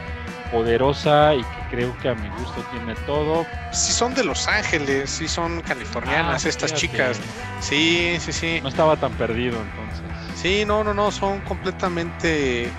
[0.51, 3.47] poderosa y que creo que a mi gusto tiene todo.
[3.71, 6.87] Sí son de Los Ángeles, sí son californianas Ah, estas fíjate.
[6.87, 7.19] chicas.
[7.59, 8.59] Sí, sí, sí.
[8.61, 10.03] No estaba tan perdido entonces.
[10.35, 12.71] Sí, no, no, no, son completamente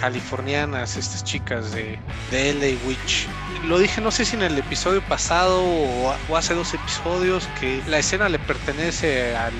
[0.00, 1.98] californianas estas chicas de,
[2.30, 3.28] de LA Witch.
[3.66, 7.98] Lo dije, no sé si en el episodio pasado o, hace dos episodios, que la
[7.98, 9.52] escena le pertenece al,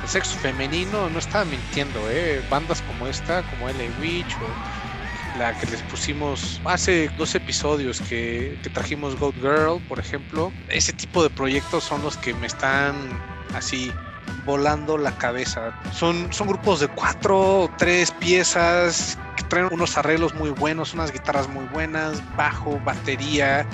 [0.00, 2.42] al sexo femenino, no estaba mintiendo, ¿eh?
[2.48, 8.56] Bandas como esta, como LA Witch o la que les pusimos hace dos episodios que,
[8.62, 10.52] que trajimos Goat Girl, por ejemplo.
[10.68, 12.94] Ese tipo de proyectos son los que me están
[13.52, 13.92] así
[14.44, 15.72] volando la cabeza.
[15.92, 21.10] Son, son grupos de cuatro o tres piezas que traen unos arreglos muy buenos, unas
[21.12, 23.66] guitarras muy buenas, bajo, batería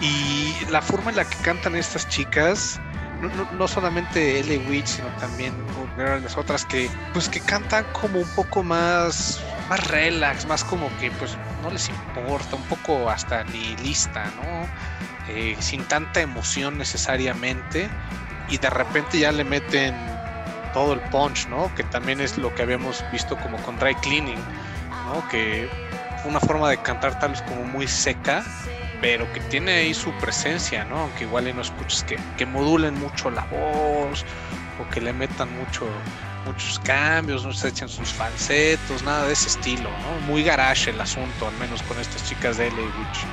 [0.00, 2.80] y la forma en la que cantan estas chicas.
[3.20, 4.58] No, no- no solamente L.
[4.68, 5.54] Witch, sino también
[5.96, 11.10] las otras que pues que cantan como un poco más más relax, más como que
[11.12, 14.68] pues no les importa, un poco hasta nihilista, ¿no?
[15.26, 17.88] Eh, sin tanta emoción necesariamente
[18.48, 19.94] y de repente ya le meten
[20.72, 21.72] todo el punch, ¿no?
[21.74, 24.42] Que también es lo que habíamos visto como con Dry Cleaning,
[25.06, 25.26] ¿no?
[25.28, 25.68] Que
[26.24, 28.44] una forma de cantar tal vez como muy seca,
[29.00, 30.98] pero que tiene ahí su presencia, ¿no?
[30.98, 34.24] Aunque igual no escuches que, que modulen mucho la voz
[34.80, 35.86] o que le metan mucho
[36.46, 40.26] muchos cambios, no se echan sus falsetos, nada de ese estilo, ¿no?
[40.26, 43.24] Muy garage el asunto, al menos con estas chicas de LA Witch.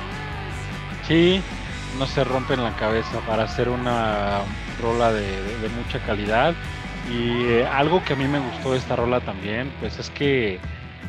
[1.06, 1.42] Sí,
[1.98, 4.40] no se rompen la cabeza para hacer una
[4.82, 6.58] rola de, de- de mucha calidad.
[7.02, 10.62] Y eh, algo que a mí me gustó de esta rola también, pues es que,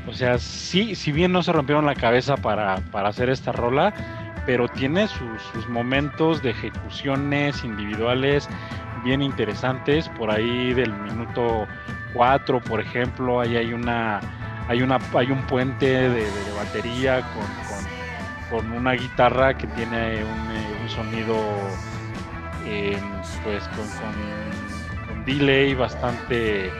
[0.05, 3.93] o sea, sí, si bien no se rompieron la cabeza para, para hacer esta rola,
[4.45, 8.51] pero tiene sus, sus momentos de ejecuciones individuales
[8.93, 10.09] bien interesantes.
[10.09, 11.69] Por ahí del minuto
[12.09, 14.25] 4, por ejemplo, ahí hay una,
[14.67, 17.65] hay una, hay un puente de, batería con,
[18.47, 21.81] con una guitarra que tiene un, eh, un sonido
[22.65, 22.97] eh,
[23.43, 26.71] pues con, delay bastante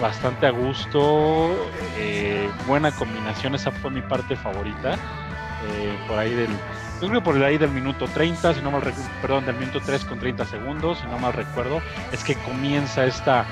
[0.00, 1.70] bastante a gusto.
[1.98, 6.50] Eh, buena combinación esa fue mi parte favorita eh, por ahí del
[7.00, 8.82] creo por ahí del minuto 30 si no mal
[9.22, 11.80] perdón del minuto 3 con 30 segundos si no mal recuerdo
[12.12, 13.46] es que comienza esta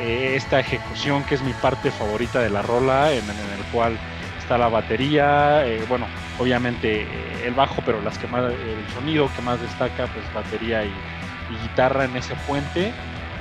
[0.00, 3.98] eh, esta ejecución que es mi parte favorita de la rola en, en el cual
[4.44, 6.06] está la batería, eh, bueno,
[6.38, 7.02] obviamente
[7.42, 11.02] eh, el bajo, pero las que más, el sonido que más destaca, pues batería y,
[11.48, 12.94] guitarra en ese puente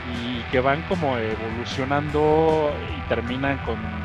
[0.03, 4.03] y que van como evolucionando y terminan con,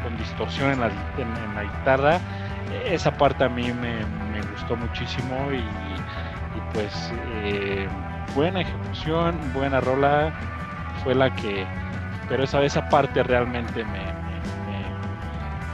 [0.00, 2.20] con distorsión en la, en- la guitarra.
[2.86, 6.00] Esa parte a mí me, me gustó muchísimo y,
[6.72, 7.88] pues eh,
[8.34, 10.32] buena ejecución, buena rola
[11.02, 11.66] fue la que,
[12.28, 14.92] pero esa, esa parte realmente me, me- me-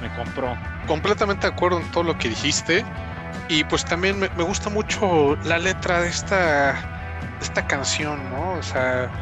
[0.00, 0.56] me compró.
[0.88, 2.84] Completamente de acuerdo en todo lo que dijiste.
[3.48, 6.72] Y pues también me, me gusta mucho la letra de esta,
[7.38, 8.54] de esta canción, ¿no?
[8.54, 9.12] O sea,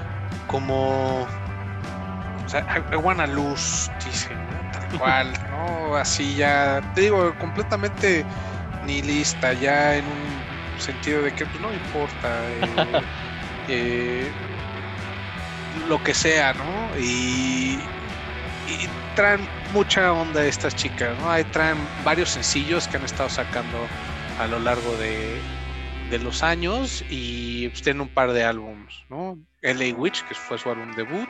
[0.46, 1.24] como.
[1.24, 4.64] O sea, I, I wanna lose, dice, ¿no?
[4.72, 5.96] Tal cual, ¿no?
[5.96, 6.82] Así ya.
[6.94, 8.26] Te digo, completamente
[8.84, 10.44] nihilista, ya en un
[10.78, 12.52] sentido de que pues, no importa.
[12.52, 13.08] eh,
[13.68, 14.34] eh,
[15.88, 16.96] lo que sea, ¿no?
[16.98, 17.90] Y,
[18.66, 19.40] y traen
[19.72, 21.30] mucha onda estas chicas, ¿no?
[21.30, 23.78] Ahí traen varios sencillos que han estado sacando
[24.38, 25.40] a lo largo de,
[26.10, 29.38] de los años y pues, tienen un par de álbumes, ¿no?
[29.62, 31.28] LA Witch, que fue su álbum debut,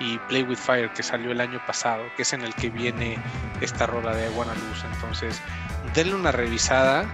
[0.00, 3.18] y Play with Fire, que salió el año pasado, que es en el que viene
[3.60, 4.84] esta rola de Wanna Luz.
[4.94, 5.40] Entonces,
[5.94, 7.04] denle una revisada,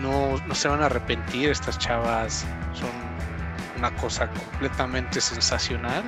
[0.00, 2.90] no, no se van a arrepentir, estas chavas son
[3.78, 6.04] una cosa completamente sensacional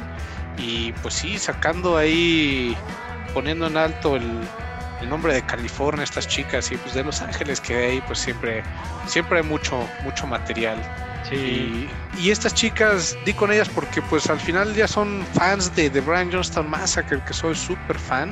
[0.58, 2.76] y pues sí, sacando ahí,
[3.34, 4.40] poniendo en alto el,
[5.00, 8.18] el nombre de California, estas chicas y pues de Los Ángeles, que de ahí pues
[8.18, 8.62] siempre,
[9.06, 10.78] siempre hay mucho, mucho material.
[11.28, 11.90] Sí, Y,
[12.20, 16.00] y estas chicas, di con ellas porque pues al final ya son fans de The
[16.00, 18.30] Brian Johnston Massacre, que soy súper fan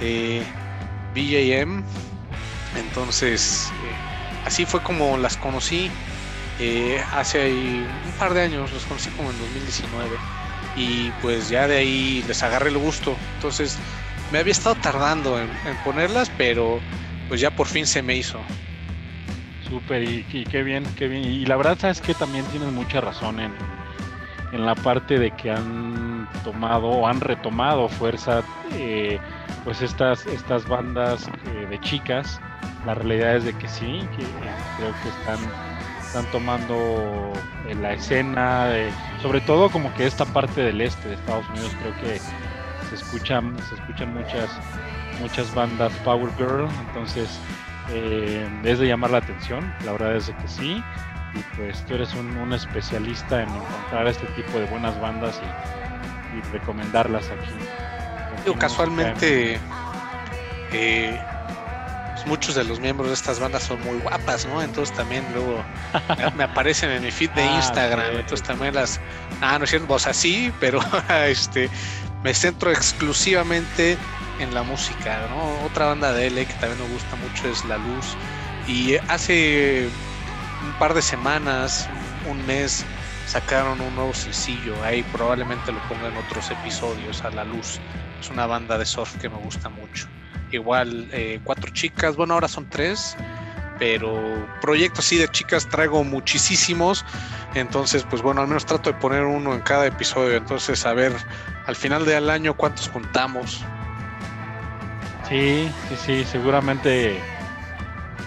[0.00, 0.42] de
[1.14, 1.82] BJM.
[2.76, 5.90] Entonces, eh, así fue como las conocí
[6.58, 10.33] eh, hace un par de años, los conocí como en 2019
[10.76, 13.16] y pues ya de ahí les agarré el gusto.
[13.36, 13.78] Entonces
[14.32, 15.48] me había estado tardando en,
[15.84, 16.80] ponerlas, pero
[17.28, 18.40] pues ya por fin se me hizo.
[19.68, 21.24] Súper, y, qué bien, qué bien.
[21.24, 23.52] Y la verdad es que también tienes mucha razón en,
[24.52, 29.18] en la parte de que han tomado o han retomado fuerza eh,
[29.64, 32.40] pues estas, estas bandas eh, de chicas.
[32.86, 34.24] La realidad es de que sí, que
[34.76, 35.38] creo que están,
[36.14, 37.32] están tomando
[37.80, 38.70] la escena,
[39.20, 42.20] sobre todo como que esta parte del este de Estados Unidos creo que
[42.88, 44.48] se escuchan, se escuchan muchas,
[45.20, 47.28] muchas bandas Power Girl, entonces
[47.90, 50.84] eh, es de llamar la atención, la verdad es que sí,
[51.34, 57.28] y pues tú eres un, especialista en encontrar este tipo de buenas bandas y, recomendarlas
[57.30, 58.54] aquí.
[58.56, 59.58] casualmente,
[60.72, 61.20] eh,
[62.24, 64.62] pues muchos de los miembros de estas bandas son muy guapas, ¿no?
[64.62, 65.64] Entonces también luego
[66.36, 69.00] me aparecen en mi feed de ah, Instagram, entonces también las...
[69.40, 70.80] Ah, no es cierto, vos así, pero
[71.26, 71.70] este
[72.22, 73.98] me centro exclusivamente
[74.38, 75.64] en la música, ¿no?
[75.64, 78.16] Otra banda de L que también me gusta mucho es La Luz.
[78.66, 79.88] Y hace
[80.62, 81.90] un par de semanas,
[82.26, 82.86] un mes,
[83.26, 84.82] sacaron un nuevo sencillo.
[84.82, 87.82] Ahí probablemente lo ponga en otros episodios a La Luz.
[88.18, 90.08] Es una banda de surf que me gusta mucho.
[90.54, 93.16] Igual eh, cuatro chicas, bueno ahora son tres,
[93.76, 97.04] pero proyectos así de chicas traigo muchísimos.
[97.56, 100.36] Entonces, pues bueno, al menos trato de poner uno en cada episodio.
[100.36, 101.12] Entonces, a ver
[101.66, 103.64] al final del año cuántos contamos.
[105.28, 107.18] Sí, sí, sí, seguramente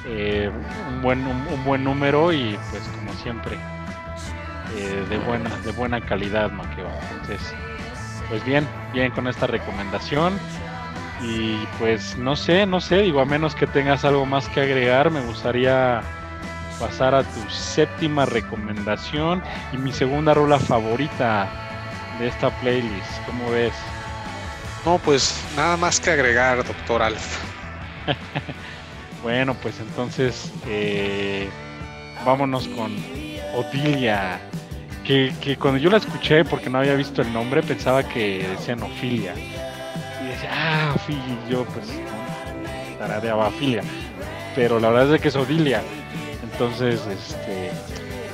[0.05, 0.51] eh,
[0.89, 3.57] un, buen, un, buen número y pues como siempre
[4.75, 6.89] eh, de buena de buena calidad, Maqueo.
[7.13, 7.53] Entonces,
[8.27, 10.37] pues bien, bien con esta recomendación
[11.21, 15.09] y pues no sé, no sé, digo a menos que tengas algo más que agregar,
[15.09, 16.01] me gustaría
[16.79, 19.41] pasar a tu séptima recomendación
[19.73, 21.49] y mi segunda rola favorita
[22.19, 23.25] de esta playlist.
[23.25, 23.73] ¿Cómo ves?
[24.85, 27.43] No, pues nada más que agregar, doctor Alf.
[29.23, 31.49] bueno, pues entonces eh,
[32.25, 32.95] vámonos con
[33.55, 34.39] Odilia.
[35.03, 38.83] Que, que, cuando yo la escuché, porque no había visto el nombre, pensaba que decían
[38.83, 39.33] Ofilia.
[40.49, 40.95] Ah,
[41.49, 41.87] yo pues
[42.97, 43.83] tarareaba Ofilia.
[44.55, 45.81] Pero la verdad es que es Odilia.
[46.43, 47.71] Entonces, este,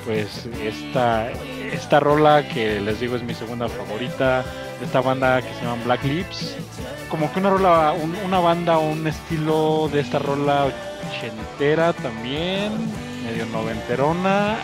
[0.06, 1.30] pues esta,
[1.72, 4.44] esta rola que les digo es mi segunda favorita
[4.82, 6.56] esta banda que se llama Black Lips.
[7.10, 7.94] Como que una rola,
[8.26, 10.68] una banda, un estilo de esta rola
[11.10, 12.72] ochentera también,
[13.24, 14.58] medio noventerona,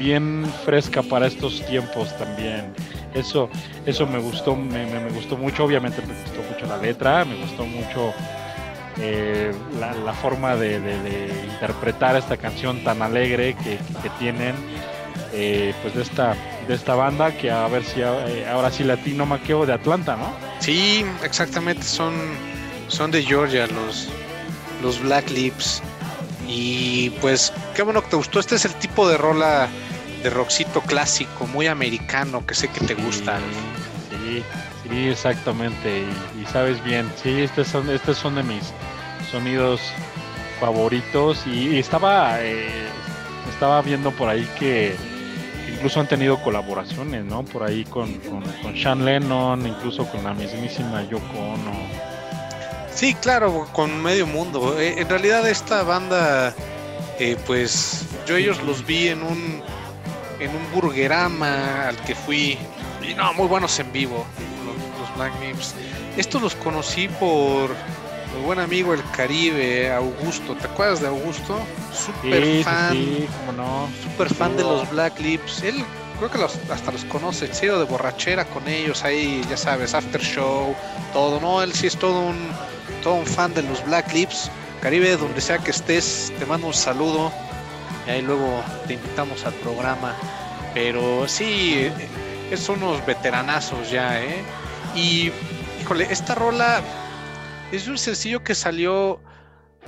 [0.00, 2.72] bien fresca para estos tiempos también.
[3.14, 3.50] Eso,
[3.86, 7.66] eso me gustó, me, me, gustó mucho, obviamente me gustó mucho la letra, me gustó
[7.66, 8.14] mucho
[8.98, 10.76] eh, la, forma de,
[11.52, 14.54] interpretar esta canción tan alegre que, que tienen
[15.32, 16.34] eh, pues de esta
[16.66, 20.32] de esta banda que a ver si eh, ahora sí latino maqueo de Atlanta, ¿no?
[20.60, 22.14] Sí, exactamente, son,
[22.88, 24.08] son de Georgia los,
[24.82, 25.82] los Black Lips.
[26.46, 28.40] Y pues qué bueno que te gustó.
[28.40, 29.68] Este es el tipo de rola
[30.22, 33.38] de rockcito clásico, muy americano, que sé que te gusta.
[34.10, 34.42] Sí,
[34.82, 36.04] sí, exactamente.
[36.40, 38.72] Y, sabes bien, sí, estos son, estos son de mis
[39.30, 39.80] sonidos
[40.58, 41.46] favoritos.
[41.46, 42.88] Y, estaba, eh,
[43.52, 44.96] estaba viendo por ahí que
[45.72, 47.42] incluso han tenido colaboraciones, ¿no?
[47.42, 48.44] Por ahí con, con,
[48.76, 52.10] Sean Lennon, incluso con la mismísima Yoko Ono.
[52.94, 54.78] Sí, claro, con medio mundo.
[54.78, 56.54] Eh, en realidad esta banda,
[57.18, 59.62] eh, pues yo ellos los vi en un
[60.40, 62.58] en un burgerama al que fui
[63.08, 64.26] y no, muy buenos en vivo,
[64.64, 65.74] los, Black Nips.
[66.16, 67.70] Estos los conocí por
[68.34, 70.54] mi buen amigo el Caribe, Augusto.
[70.54, 71.58] ¿Te acuerdas de Augusto?
[71.92, 72.92] Super fan.
[72.92, 73.88] Sí, no.
[74.02, 75.62] Super fan de los Black Lips.
[75.62, 75.84] Él
[76.18, 77.52] creo que los, hasta los conoce.
[77.52, 80.74] Se de borrachera con ellos ahí, ya sabes, after show,
[81.12, 81.40] todo.
[81.40, 82.48] No, él sí es todo un,
[83.02, 84.50] todo un fan de los Black Lips.
[84.80, 87.32] Caribe, donde sea que estés, te mando un saludo.
[88.06, 90.14] Y ahí luego te invitamos al programa.
[90.74, 91.90] Pero sí,
[92.56, 94.42] son unos veteranazos ya, ¿eh?
[94.94, 95.32] Y,
[95.80, 96.80] híjole, esta rola
[97.72, 99.20] es un sencillo que salió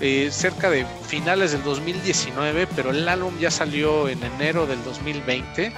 [0.00, 5.72] eh, cerca de finales del 2019, pero el álbum ya salió en enero del 2020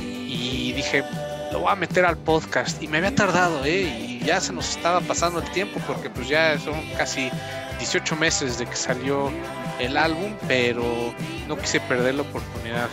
[0.00, 1.04] y dije,
[1.52, 3.82] lo voy a meter al podcast y me había tardado, ¿eh?
[3.82, 7.30] Y ya se nos estaba pasando el tiempo porque pues ya son casi
[7.78, 9.30] 18 meses de que salió
[9.80, 11.14] el álbum, pero
[11.48, 12.88] no quise perder la oportunidad.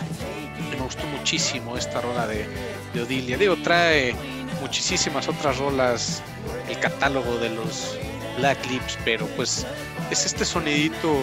[0.70, 2.46] Me gustó muchísimo esta rola de,
[2.94, 3.36] de Odilia.
[3.36, 4.14] Digo, trae
[4.60, 6.22] muchísimas otras rolas,
[6.68, 7.96] el catálogo de los
[8.38, 9.66] Black Lips, pero pues
[10.10, 11.14] es este sonidito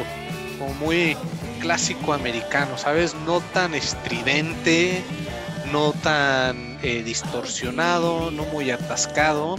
[0.60, 1.18] como muy
[1.60, 3.16] clásico americano, ¿sabes?
[3.26, 5.04] No tan estridente,
[5.72, 9.56] no tan eh, distorsionado, no muy atascado,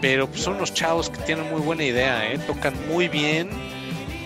[0.00, 2.38] pero pues, son unos chavos que tienen muy buena idea, ¿eh?
[2.38, 3.48] tocan muy bien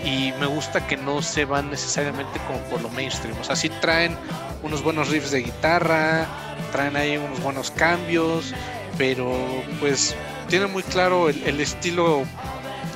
[0.04, 3.68] y me gusta que no se van necesariamente como por lo mainstream, o sea, sí
[3.68, 4.16] traen
[4.62, 6.26] unos buenos riffs de guitarra,
[6.72, 8.54] traen ahí unos buenos cambios,
[8.96, 9.36] pero
[9.80, 10.14] pues
[10.48, 12.24] tienen muy claro el, estilo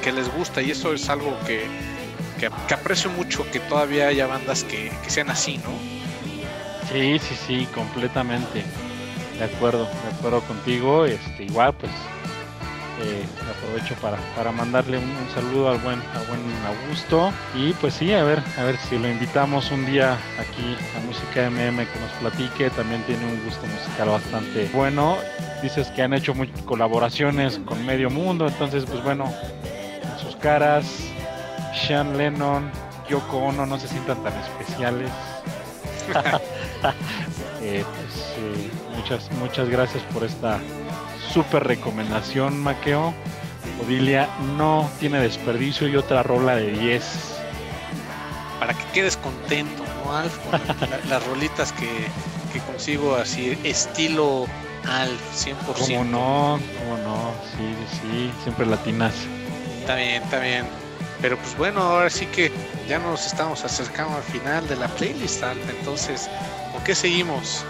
[0.02, 1.66] que les gusta y eso es algo que,
[2.38, 6.02] que, aprecio mucho que todavía haya bandas que, que sean así, ¿no?
[6.92, 8.62] Sí, sí, sí, completamente.
[9.38, 11.06] De acuerdo, de acuerdo contigo.
[11.06, 11.92] Este, igual, pues
[13.02, 17.32] eh, aprovecho para, para mandarle un, saludo al buen, a buen Augusto.
[17.54, 21.50] Y pues sí, a ver, a ver si lo invitamos un día aquí a Música
[21.50, 22.70] MM que nos platique.
[22.70, 25.16] También tiene un gusto musical bastante bueno.
[25.62, 28.46] Dices que han hecho muchas colaboraciones con medio mundo.
[28.46, 29.32] Entonces, pues bueno,
[30.02, 30.86] en sus caras,
[31.74, 32.70] Sean Lennon,
[33.08, 35.10] Yoko Ono no se sientan tan especiales.
[37.64, 40.58] Eh, pues, eh, muchas, muchas gracias por esta
[41.32, 43.14] super recomendación, Maqueo.
[43.82, 47.04] Odilia no tiene desperdicio y otra rola de 10.
[48.60, 50.36] Para que quedes contento, ¿no, Alf?
[50.38, 50.60] Con
[51.08, 54.46] las rolitas que, consigo así, estilo
[54.88, 55.54] Alf, 100%.
[55.64, 56.60] ¿Cómo no?
[56.78, 57.32] ¿Cómo no?
[57.56, 59.14] Sí, sí, siempre latinas.
[59.80, 60.66] Está bien, está bien.
[61.20, 62.52] Pero pues bueno, ahora sí que
[62.88, 65.70] ya nos estamos acercando al final de la playlist, Alf.
[65.70, 66.28] Entonces,
[66.72, 67.64] ¿con qué seguimos?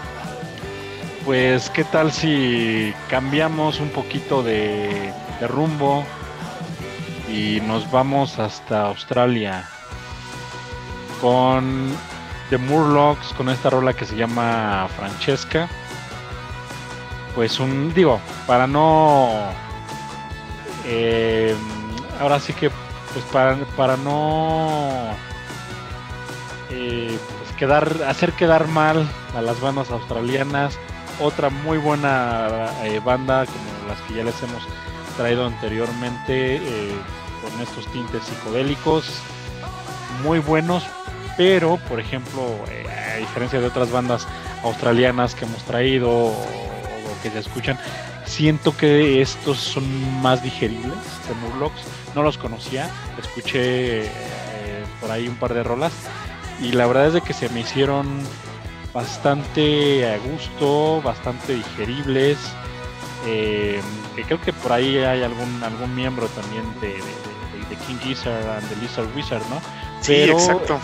[1.25, 5.13] Pues, ¿qué tal si cambiamos un poquito de,
[5.47, 6.03] rumbo
[7.29, 9.65] y nos vamos hasta Australia
[11.21, 11.93] con
[12.49, 15.69] The Murlocs, con esta rola que se llama Francesca?
[17.35, 19.31] Pues un, digo, para no...
[20.85, 21.55] Eh,
[22.19, 22.69] ahora sí que,
[23.13, 24.89] pues para, para no...
[26.69, 29.07] Eh, pues quedar, hacer quedar mal
[29.37, 30.77] a las bandas australianas
[31.23, 34.61] otra muy buena eh, banda como las que ya les hemos
[35.15, 36.95] traído anteriormente eh,
[37.41, 39.05] con estos tintes psicodélicos
[40.21, 40.83] muy buenos
[41.37, 44.27] pero por ejemplo eh, a diferencia de otras bandas
[44.63, 46.33] australianas que hemos traído o,
[47.21, 47.79] que se escuchan
[48.25, 50.97] siento que estos son más digeribles
[51.27, 51.81] de Murlocs
[52.15, 54.09] no los conocía escuché
[54.99, 55.93] por ahí un par de rolas
[56.61, 58.07] y la verdad es de que se me hicieron
[58.93, 62.37] bastante a gusto, bastante digeribles.
[63.25, 63.81] Eh,
[64.15, 66.95] que creo que por ahí hay algún algún miembro también de,
[67.87, 69.59] King Gizzard and the Lizard Wizard, ¿no?
[70.05, 70.79] Pero exacto.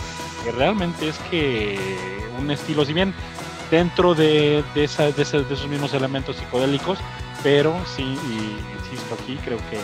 [0.56, 1.78] realmente es que
[2.38, 3.14] un estilo, si bien
[3.70, 6.98] dentro de, de, esa, de, esos mismos elementos psicodélicos,
[7.42, 9.78] pero sí, y insisto aquí, creo que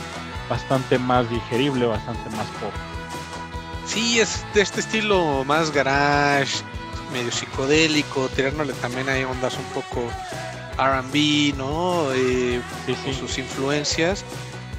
[0.51, 2.73] bastante más digerible, bastante más pop.
[3.87, 6.65] Sí, es de este estilo más garage,
[7.17, 10.11] medio psicodélico, tirándole también hay ondas un poco
[10.77, 12.13] RB, ¿no?
[12.13, 12.61] Eh,
[13.05, 14.25] Con sus influencias.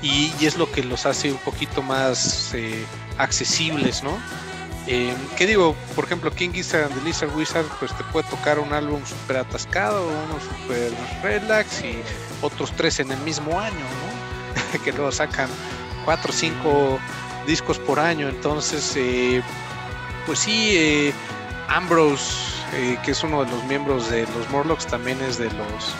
[0.04, 2.86] Y, es lo que los hace un poquito más eh,
[3.18, 4.16] accesibles, ¿no?
[4.86, 5.76] Eh, ¿Qué digo?
[5.96, 9.38] Por ejemplo, King Gizzard and the Lizard Wizard, pues te puede tocar un álbum super
[9.38, 10.92] atascado, uno super
[11.24, 11.98] relax y
[12.42, 14.84] otros tres en el mismo año, ¿no?
[14.84, 15.50] que luego sacan
[16.06, 17.00] cuatro o cinco
[17.48, 18.30] discos por año.
[18.30, 19.42] Entonces, eh,
[20.28, 21.12] pues sí,
[21.70, 22.34] Ambrose,
[22.74, 25.96] eh, que es uno de los miembros de los Morlocks, también es de los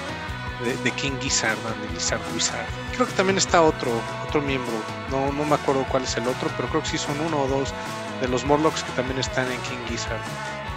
[0.84, 2.66] de, King Gizzard, de Lizard Wizard.
[2.96, 3.92] Creo que también está otro,
[4.28, 4.74] otro miembro,
[5.12, 7.48] no, no me acuerdo cuál es el otro, pero creo que sí son uno o
[7.48, 7.74] dos
[8.22, 10.22] de los Morlocks que también están en King Gizzard.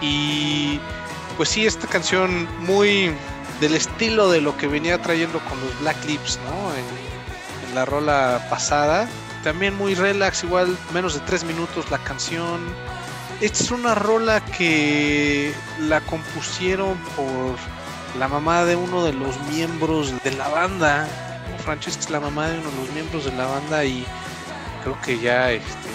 [0.00, 0.80] Y
[1.36, 3.12] pues sí, esta canción muy
[3.60, 6.74] del estilo de lo que venía trayendo con los Black Lips, ¿no?
[6.74, 9.08] En, en la rola pasada.
[9.42, 12.60] También muy relax, igual menos de tres minutos la canción
[13.40, 17.56] esta es una rola que la compusieron por
[18.18, 21.08] la mamá de uno de los miembros de la banda.
[21.64, 24.06] Francesca es la mamá de uno de los miembros de la banda y
[24.82, 25.88] creo que ya, este,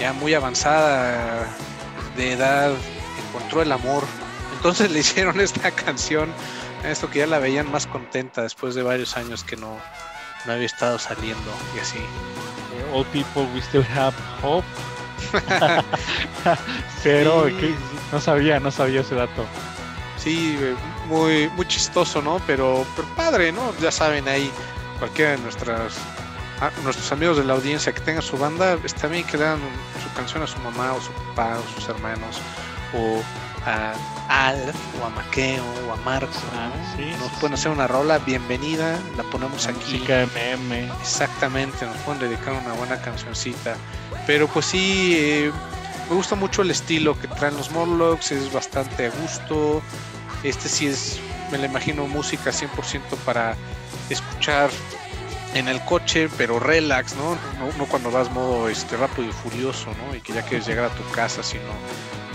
[0.00, 1.46] ya muy avanzada
[2.16, 2.72] de edad
[3.28, 4.02] encontró el amor.
[4.56, 6.32] Entonces le hicieron esta canción,
[6.84, 9.76] esto que ya la veían más contenta después de varios años que no,
[10.44, 12.00] no había estado saliendo y así.
[12.92, 14.66] All people we still have hope.
[17.02, 17.46] Pero
[18.12, 19.44] no sabía, no sabía ese dato.
[20.16, 20.58] Sí,
[21.08, 22.40] muy, muy chistoso, ¿no?
[22.46, 23.74] Pero, pero padre, ¿no?
[23.80, 24.50] Ya saben ahí,
[24.98, 25.98] cualquiera de nuestras
[26.82, 29.58] nuestros amigos de la audiencia que tengan su banda, está bien que le dan
[30.02, 32.40] su canción a su mamá o su papá o sus hermanos
[32.94, 33.22] o
[33.66, 33.94] a
[34.28, 36.32] Al o a Maqueo o a Marco.
[36.54, 36.70] Ah,
[37.18, 39.98] nos pueden hacer una rola, bienvenida, la ponemos aquí.
[40.06, 40.90] MM.
[41.00, 43.76] Exactamente, nos pueden dedicar una buena cancioncita.
[44.26, 45.52] Pero pues sí, eh,
[46.08, 49.82] me gusta mucho el estilo que traen los Morlocks, es bastante a gusto.
[50.42, 51.20] Este sí es,
[51.50, 53.54] me lo imagino, música 100% para
[54.10, 54.70] escuchar
[55.54, 57.36] en el coche, pero relax, ¿no?
[57.78, 57.86] ¿no?
[57.86, 60.14] cuando vas modo este, rápido y furioso, ¿no?
[60.14, 61.70] Y que ya quieres llegar a tu casa, sino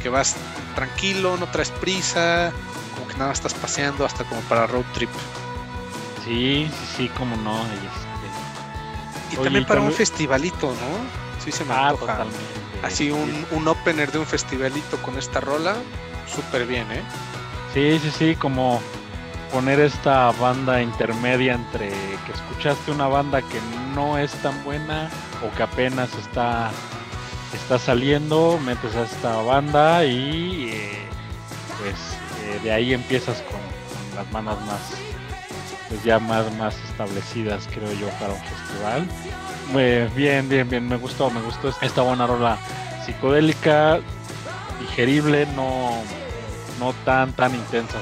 [0.01, 0.35] que vas
[0.75, 2.51] tranquilo, no traes prisa,
[2.95, 5.09] como que nada estás paseando hasta como para road trip.
[6.23, 7.57] Sí, sí, sí, como no.
[7.57, 11.28] Y, este, también para un festivalito, ¿no?
[11.51, 12.25] Sí se me ah, antoja.
[12.83, 15.75] Así un, un opener de un festivalito con esta rola,
[16.27, 17.01] súper bien, ¿eh?
[17.73, 18.79] Sí, sí, sí, como
[19.51, 23.59] poner esta banda intermedia entre que escuchaste una banda que
[23.95, 25.09] no es tan buena
[25.43, 26.69] o que apenas está
[27.53, 30.99] está saliendo, metes a esta banda y eh,
[31.79, 31.95] pues
[32.43, 33.59] eh, de ahí empiezas con,
[34.15, 35.08] las manos más
[35.89, 39.07] pues ya más más establecidas creo yo para un festival.
[40.15, 42.57] bien, bien, bien, me gustó, me gustó esta buena rola
[43.05, 43.99] psicodélica,
[44.79, 45.91] digerible, no
[46.79, 48.01] no tan tan intensas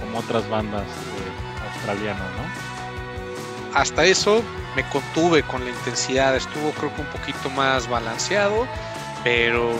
[0.00, 3.78] como otras bandas eh, australianas, ¿no?
[3.78, 4.42] Hasta eso
[4.74, 8.66] me contuve con la intensidad, estuvo creo que un poquito más balanceado,
[9.24, 9.70] pero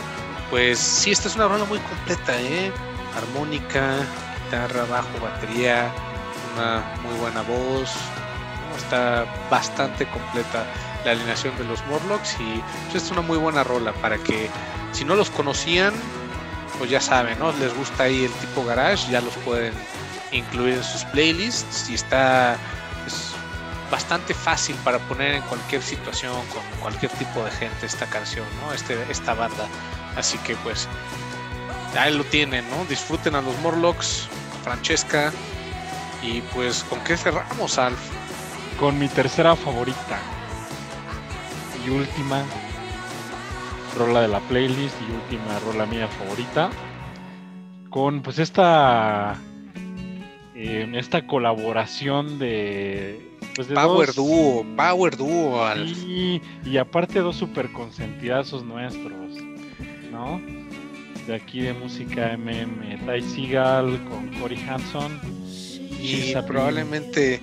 [0.49, 2.71] pues sí, esta es una banda muy completa, ¿eh?
[3.17, 3.95] Armónica,
[4.45, 5.91] guitarra, bajo, batería,
[6.53, 7.93] una muy buena voz,
[8.77, 10.65] está bastante completa
[11.05, 14.49] la alineación de los Morlocks y pues, es una muy buena rola para que
[14.91, 15.93] si no los conocían,
[16.77, 17.51] pues ya saben, ¿no?
[17.53, 19.73] Les gusta ahí el tipo garage, ya los pueden
[20.31, 22.53] incluir en sus playlists y está
[23.05, 23.31] es
[23.91, 28.73] bastante fácil para poner en cualquier situación con cualquier tipo de gente esta canción, ¿no?
[28.73, 29.67] Este, esta banda.
[30.15, 30.87] Así que pues
[31.97, 32.85] ahí lo tienen, ¿no?
[32.85, 34.27] Disfruten a los Morlocks,
[34.63, 35.31] Francesca
[36.21, 37.99] y pues con qué cerramos, Alf.
[38.79, 40.19] Con mi tercera favorita
[41.85, 42.43] y última
[43.97, 46.69] rola de la playlist y última rola mía favorita
[47.89, 49.37] con pues esta
[50.55, 55.65] en esta colaboración de, pues Power Duo, Power Duo.
[56.65, 59.37] y aparte dos super consentidazos nuestros,
[60.11, 60.41] ¿no?
[61.27, 65.38] De aquí de música MM, Ty Seagal con Cory Hanson.
[65.99, 67.41] Y probablemente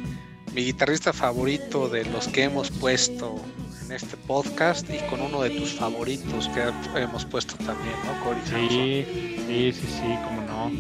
[0.55, 3.41] mi guitarrista favorito de los que hemos puesto
[3.85, 8.41] en este podcast y con uno de tus favoritos que hemos puesto también, ¿no, Cory
[8.45, 9.07] sí,
[9.47, 10.73] Sí, sí, sí, como no,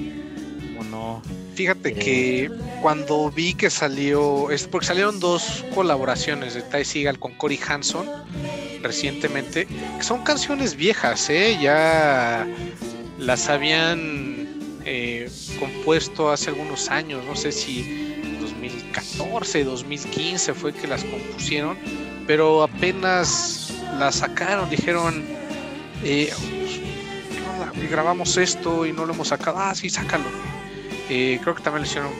[0.66, 1.22] como no.
[1.54, 2.50] Fíjate que
[2.82, 8.06] cuando vi que salió, es porque salieron dos colaboraciones de Ty Seagal con Cory Hanson
[8.82, 11.58] recientemente, que son canciones viejas, ¿eh?
[11.60, 12.46] ya
[13.18, 14.45] las habían
[14.86, 21.76] eh, compuesto hace algunos años, no sé si 2014, 2015 fue que las compusieron,
[22.26, 25.24] pero apenas las sacaron, dijeron,
[26.02, 26.32] eh,
[27.90, 30.24] grabamos esto y no lo hemos sacado, ah, sí, sácalo
[31.08, 32.12] eh, creo que también lo hicieron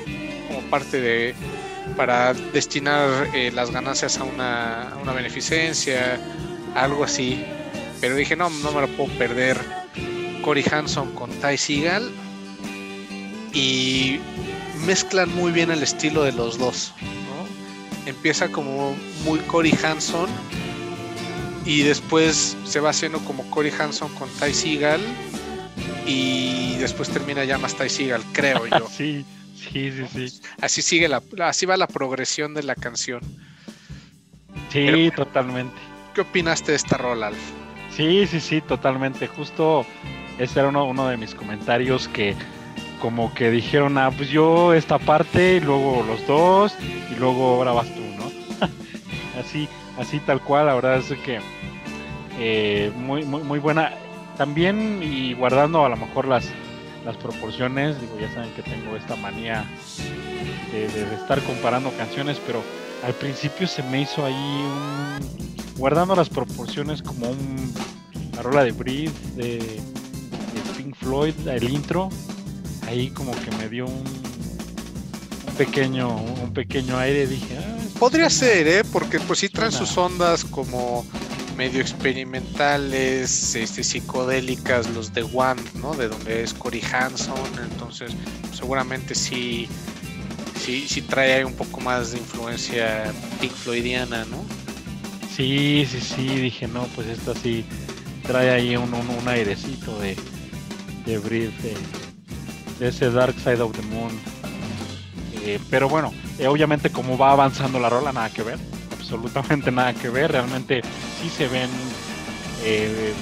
[0.48, 1.34] como parte de
[1.96, 6.20] para destinar eh, las ganancias a una, una, beneficencia,
[6.74, 7.44] algo así.
[8.00, 9.58] Pero dije, no, no me lo puedo perder.
[10.42, 12.10] Cory Hanson con Ty Seagal.
[13.56, 14.20] Y
[14.84, 16.92] mezclan muy bien el estilo de los dos.
[18.04, 18.94] Empieza como
[19.24, 20.28] muy Cory Hanson.
[21.64, 25.00] Y después se va haciendo como Cory Hanson con Ty Seagal
[26.06, 28.88] y después termina ya más Ty Seagal, creo yo.
[28.96, 29.24] sí,
[29.56, 30.40] sí, sí, sí.
[30.60, 33.20] Así sigue la, así va la progresión de la canción.
[34.70, 35.74] Sí, totalmente.
[36.14, 37.38] ¿Qué opinaste de esta rola, Alf?
[37.96, 39.26] Sí, sí, sí, totalmente.
[39.26, 39.86] Justo
[40.38, 42.36] ese era uno, uno de mis comentarios que
[43.00, 46.76] como que dijeron, ah, pues yo esta parte, y luego los dos,
[47.10, 48.30] y luego ahora vas tú, ¿no?
[49.40, 49.68] así,
[49.98, 51.40] así tal cual, la verdad es que
[52.38, 53.92] eh, muy, muy, muy buena
[54.36, 56.50] también y guardando a lo mejor las,
[57.04, 59.64] las proporciones, digo, ya saben que tengo esta manía
[60.72, 62.62] de, estar comparando canciones, pero
[63.04, 67.72] al principio se me hizo ahí un, guardando las proporciones como un,
[68.34, 69.80] la rola de Breathe de,
[70.76, 72.10] Pink Floyd, el intro,
[72.86, 74.04] ahí como que me dio un,
[75.48, 78.82] un pequeño, un pequeño aire, dije, ah, Podría ser, ¿eh?
[78.92, 81.06] Porque pues sí traen sus ondas como
[81.56, 85.94] medio experimentales, este, psicodélicas, los de One, ¿no?
[85.94, 87.38] De donde es Cory Hanson,
[87.70, 88.12] entonces
[88.52, 89.66] seguramente sí,
[90.60, 93.10] sí, sí trae un poco más de influencia
[93.40, 94.44] Pink Floydiana, ¿no?
[95.34, 97.64] Sí, sí, sí, dije, no, pues esta sí
[98.26, 100.16] trae ahí un, un, airecito de,
[101.06, 101.18] de,
[102.80, 104.12] ese Dark Side of the Moon.
[105.44, 108.58] Eh, pero bueno, eh, obviamente como va avanzando la rola, nada que ver
[109.06, 110.32] absolutamente nada que ver.
[110.32, 110.82] Realmente
[111.20, 111.70] sí se ven
[112.64, 113.12] eh,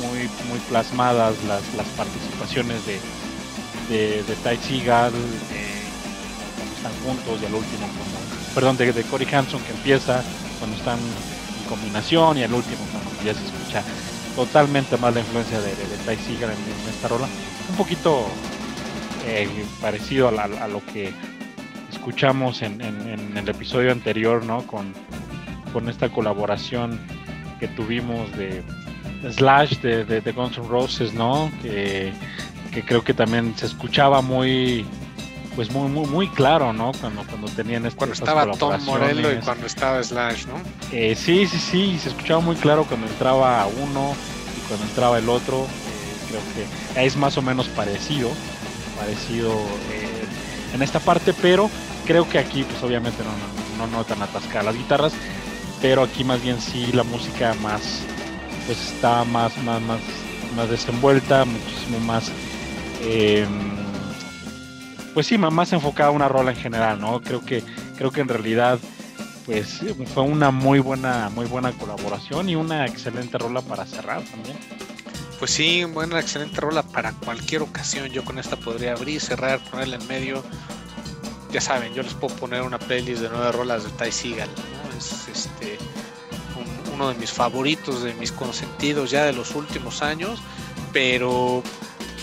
[0.00, 2.98] muy, muy plasmadas las, las participaciones de,
[3.88, 5.12] de, de Ty Seagal
[6.56, 7.86] cuando están juntos y al último
[8.54, 10.22] perdón, de, de Corey Hanson que empieza
[10.58, 12.80] cuando están en combinación y al último
[13.24, 13.82] ya se escucha
[14.34, 17.28] totalmente más la influencia de, de, de Ty Seagal en, esta rola.
[17.70, 18.26] Un poquito
[19.26, 19.48] eh,
[19.80, 21.12] parecido a, la, a, lo que
[21.90, 24.66] escuchamos en, en, en, el episodio anterior, ¿no?
[24.66, 24.92] Con,
[25.72, 26.98] con esta colaboración
[27.60, 28.62] que tuvimos de
[29.30, 31.50] Slash de, de, de Guns N' Roses, ¿no?
[31.62, 32.12] Que,
[32.72, 34.84] que, creo que también se escuchaba muy
[35.54, 36.92] pues muy muy muy claro, ¿no?
[37.00, 40.54] Cuando cuando tenían este, cuando estaba Tom Morello y cuando estaba Slash, ¿no?
[40.90, 44.14] Eh, sí, sí, sí, se escuchaba muy claro cuando entraba uno
[44.56, 45.64] y cuando entraba el otro.
[45.64, 46.40] Eh, creo
[46.94, 48.30] que es más o menos parecido,
[49.02, 49.50] parecido
[49.90, 50.24] eh,
[50.74, 51.68] en esta parte, pero
[52.06, 55.12] creo que aquí, pues obviamente no, no, no, tan atascadas las guitarras,
[55.80, 58.02] pero aquí más bien sí la música más
[58.66, 59.98] pues está más más más,
[60.56, 62.30] más desenvuelta muchísimo más
[63.00, 63.44] eh,
[65.12, 67.64] pues sí más enfocada a una rola en general no creo que
[67.98, 68.78] creo que en realidad
[69.44, 69.80] pues
[70.14, 74.56] fue una muy buena muy buena colaboración y una excelente rola para cerrar también
[75.42, 78.06] pues sí, buena, excelente rola para cualquier ocasión.
[78.10, 80.44] Yo con esta podría abrir, cerrar, ponerla en medio.
[81.50, 84.48] Ya saben, yo les puedo poner una playlist de nueve rolas de Ty Seagal.
[84.96, 85.78] Es este
[86.94, 90.38] uno de mis favoritos, de mis consentidos ya de los últimos años,
[90.92, 91.64] pero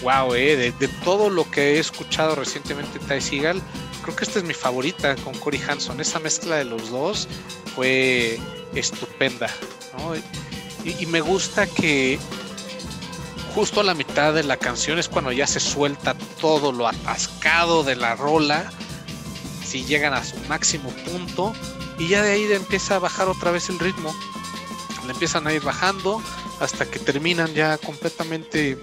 [0.01, 3.61] wow, eh, de, de, todo lo que he escuchado recientemente Ty Seagal,
[4.01, 5.99] creo que esta es mi favorita con Cory Hanson.
[5.99, 7.27] Esa mezcla de los dos
[7.75, 8.39] fue
[8.73, 9.49] estupenda,
[10.85, 12.17] y, me gusta que
[13.55, 17.83] justo a la mitad de la canción es cuando ya se suelta todo lo atascado
[17.83, 18.71] de la rola,
[19.63, 21.53] si llegan a su máximo punto,
[21.97, 24.13] y ya de ahí empieza a bajar otra vez el ritmo
[25.09, 26.21] le empiezan a ir bajando
[26.59, 28.77] hasta que terminan ya completamente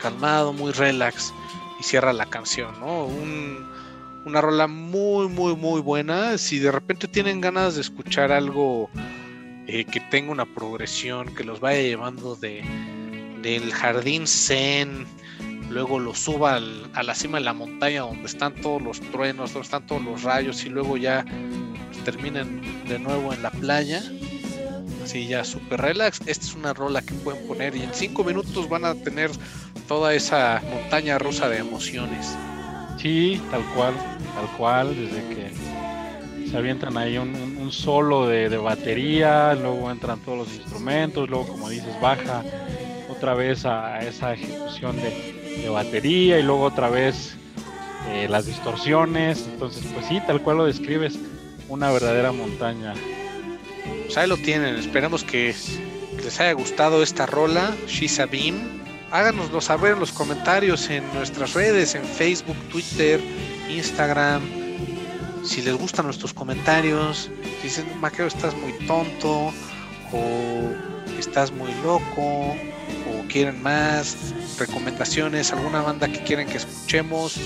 [0.00, 1.34] calmado, muy relax
[1.80, 3.06] y cierra la canción, ¿no?
[3.06, 3.68] Un,
[4.24, 6.38] una rola muy, muy, muy buena.
[6.38, 8.90] Si de repente tienen ganas de escuchar algo
[9.66, 12.62] eh, que tenga una progresión, que los vaya llevando de,
[13.42, 15.06] del jardín zen,
[15.68, 19.52] luego lo suba al, a la cima de la montaña donde están todos los truenos,
[19.52, 21.24] donde están todos los rayos y luego ya
[22.04, 24.02] terminen de nuevo en la playa
[25.10, 26.20] así ya super relax.
[26.26, 29.30] Esta es una rola que pueden poner y en cinco minutos van a tener
[29.88, 32.36] toda esa montaña rusa de emociones.
[32.96, 33.94] Sí, tal cual,
[34.34, 40.38] tal cual, desde que se avientan ahí un, un, solo de, batería, luego entran todos
[40.38, 42.42] los instrumentos, luego como dices baja
[43.20, 47.36] otra vez a, esa ejecución de, de, batería y luego otra vez
[48.08, 51.18] eh, las distorsiones, entonces pues sí, tal cual lo describes,
[51.68, 52.94] una verdadera montaña
[54.10, 54.76] pues ahí lo tienen.
[54.76, 55.54] Esperemos que
[56.16, 58.80] les haya gustado esta rola, She's a Beam.
[59.10, 63.20] Háganoslo saber en los comentarios en nuestras redes, en Facebook, Twitter,
[63.68, 64.42] Instagram.
[65.44, 69.52] Si les gustan nuestros comentarios, si dicen, Maqueo, estás muy tonto,
[70.12, 70.72] o
[71.18, 74.16] estás muy loco, o quieren más
[74.58, 77.38] recomendaciones, alguna banda que quieren que escuchemos,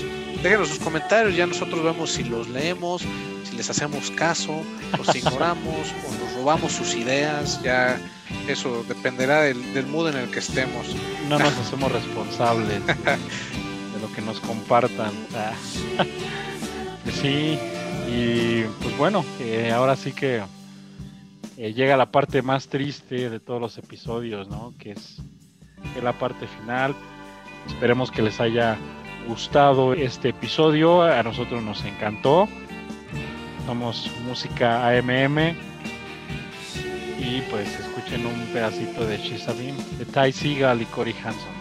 [0.43, 3.03] déjenos sus comentarios, ya nosotros vemos si los leemos,
[3.49, 4.61] si les hacemos caso,
[4.97, 7.99] los ignoramos o nos robamos sus ideas, ya
[8.47, 10.87] eso dependerá del, del mood en el que estemos.
[11.29, 15.11] No nos hacemos responsables de lo que nos compartan.
[17.21, 17.57] sí,
[18.07, 20.41] y pues bueno, eh, ahora sí que
[21.57, 24.73] eh, llega la parte más triste de todos los episodios, ¿no?
[24.77, 25.21] Que es,
[26.01, 26.95] la parte final.
[27.67, 28.77] Esperemos que les haya
[29.27, 31.03] gustado este episodio.
[31.03, 32.47] A nosotros nos encantó.
[33.65, 35.55] Somos música AMM.
[37.17, 41.54] Y pues escuchen un pedacito de Shisabim de Ty Seagal y Cory Hanson.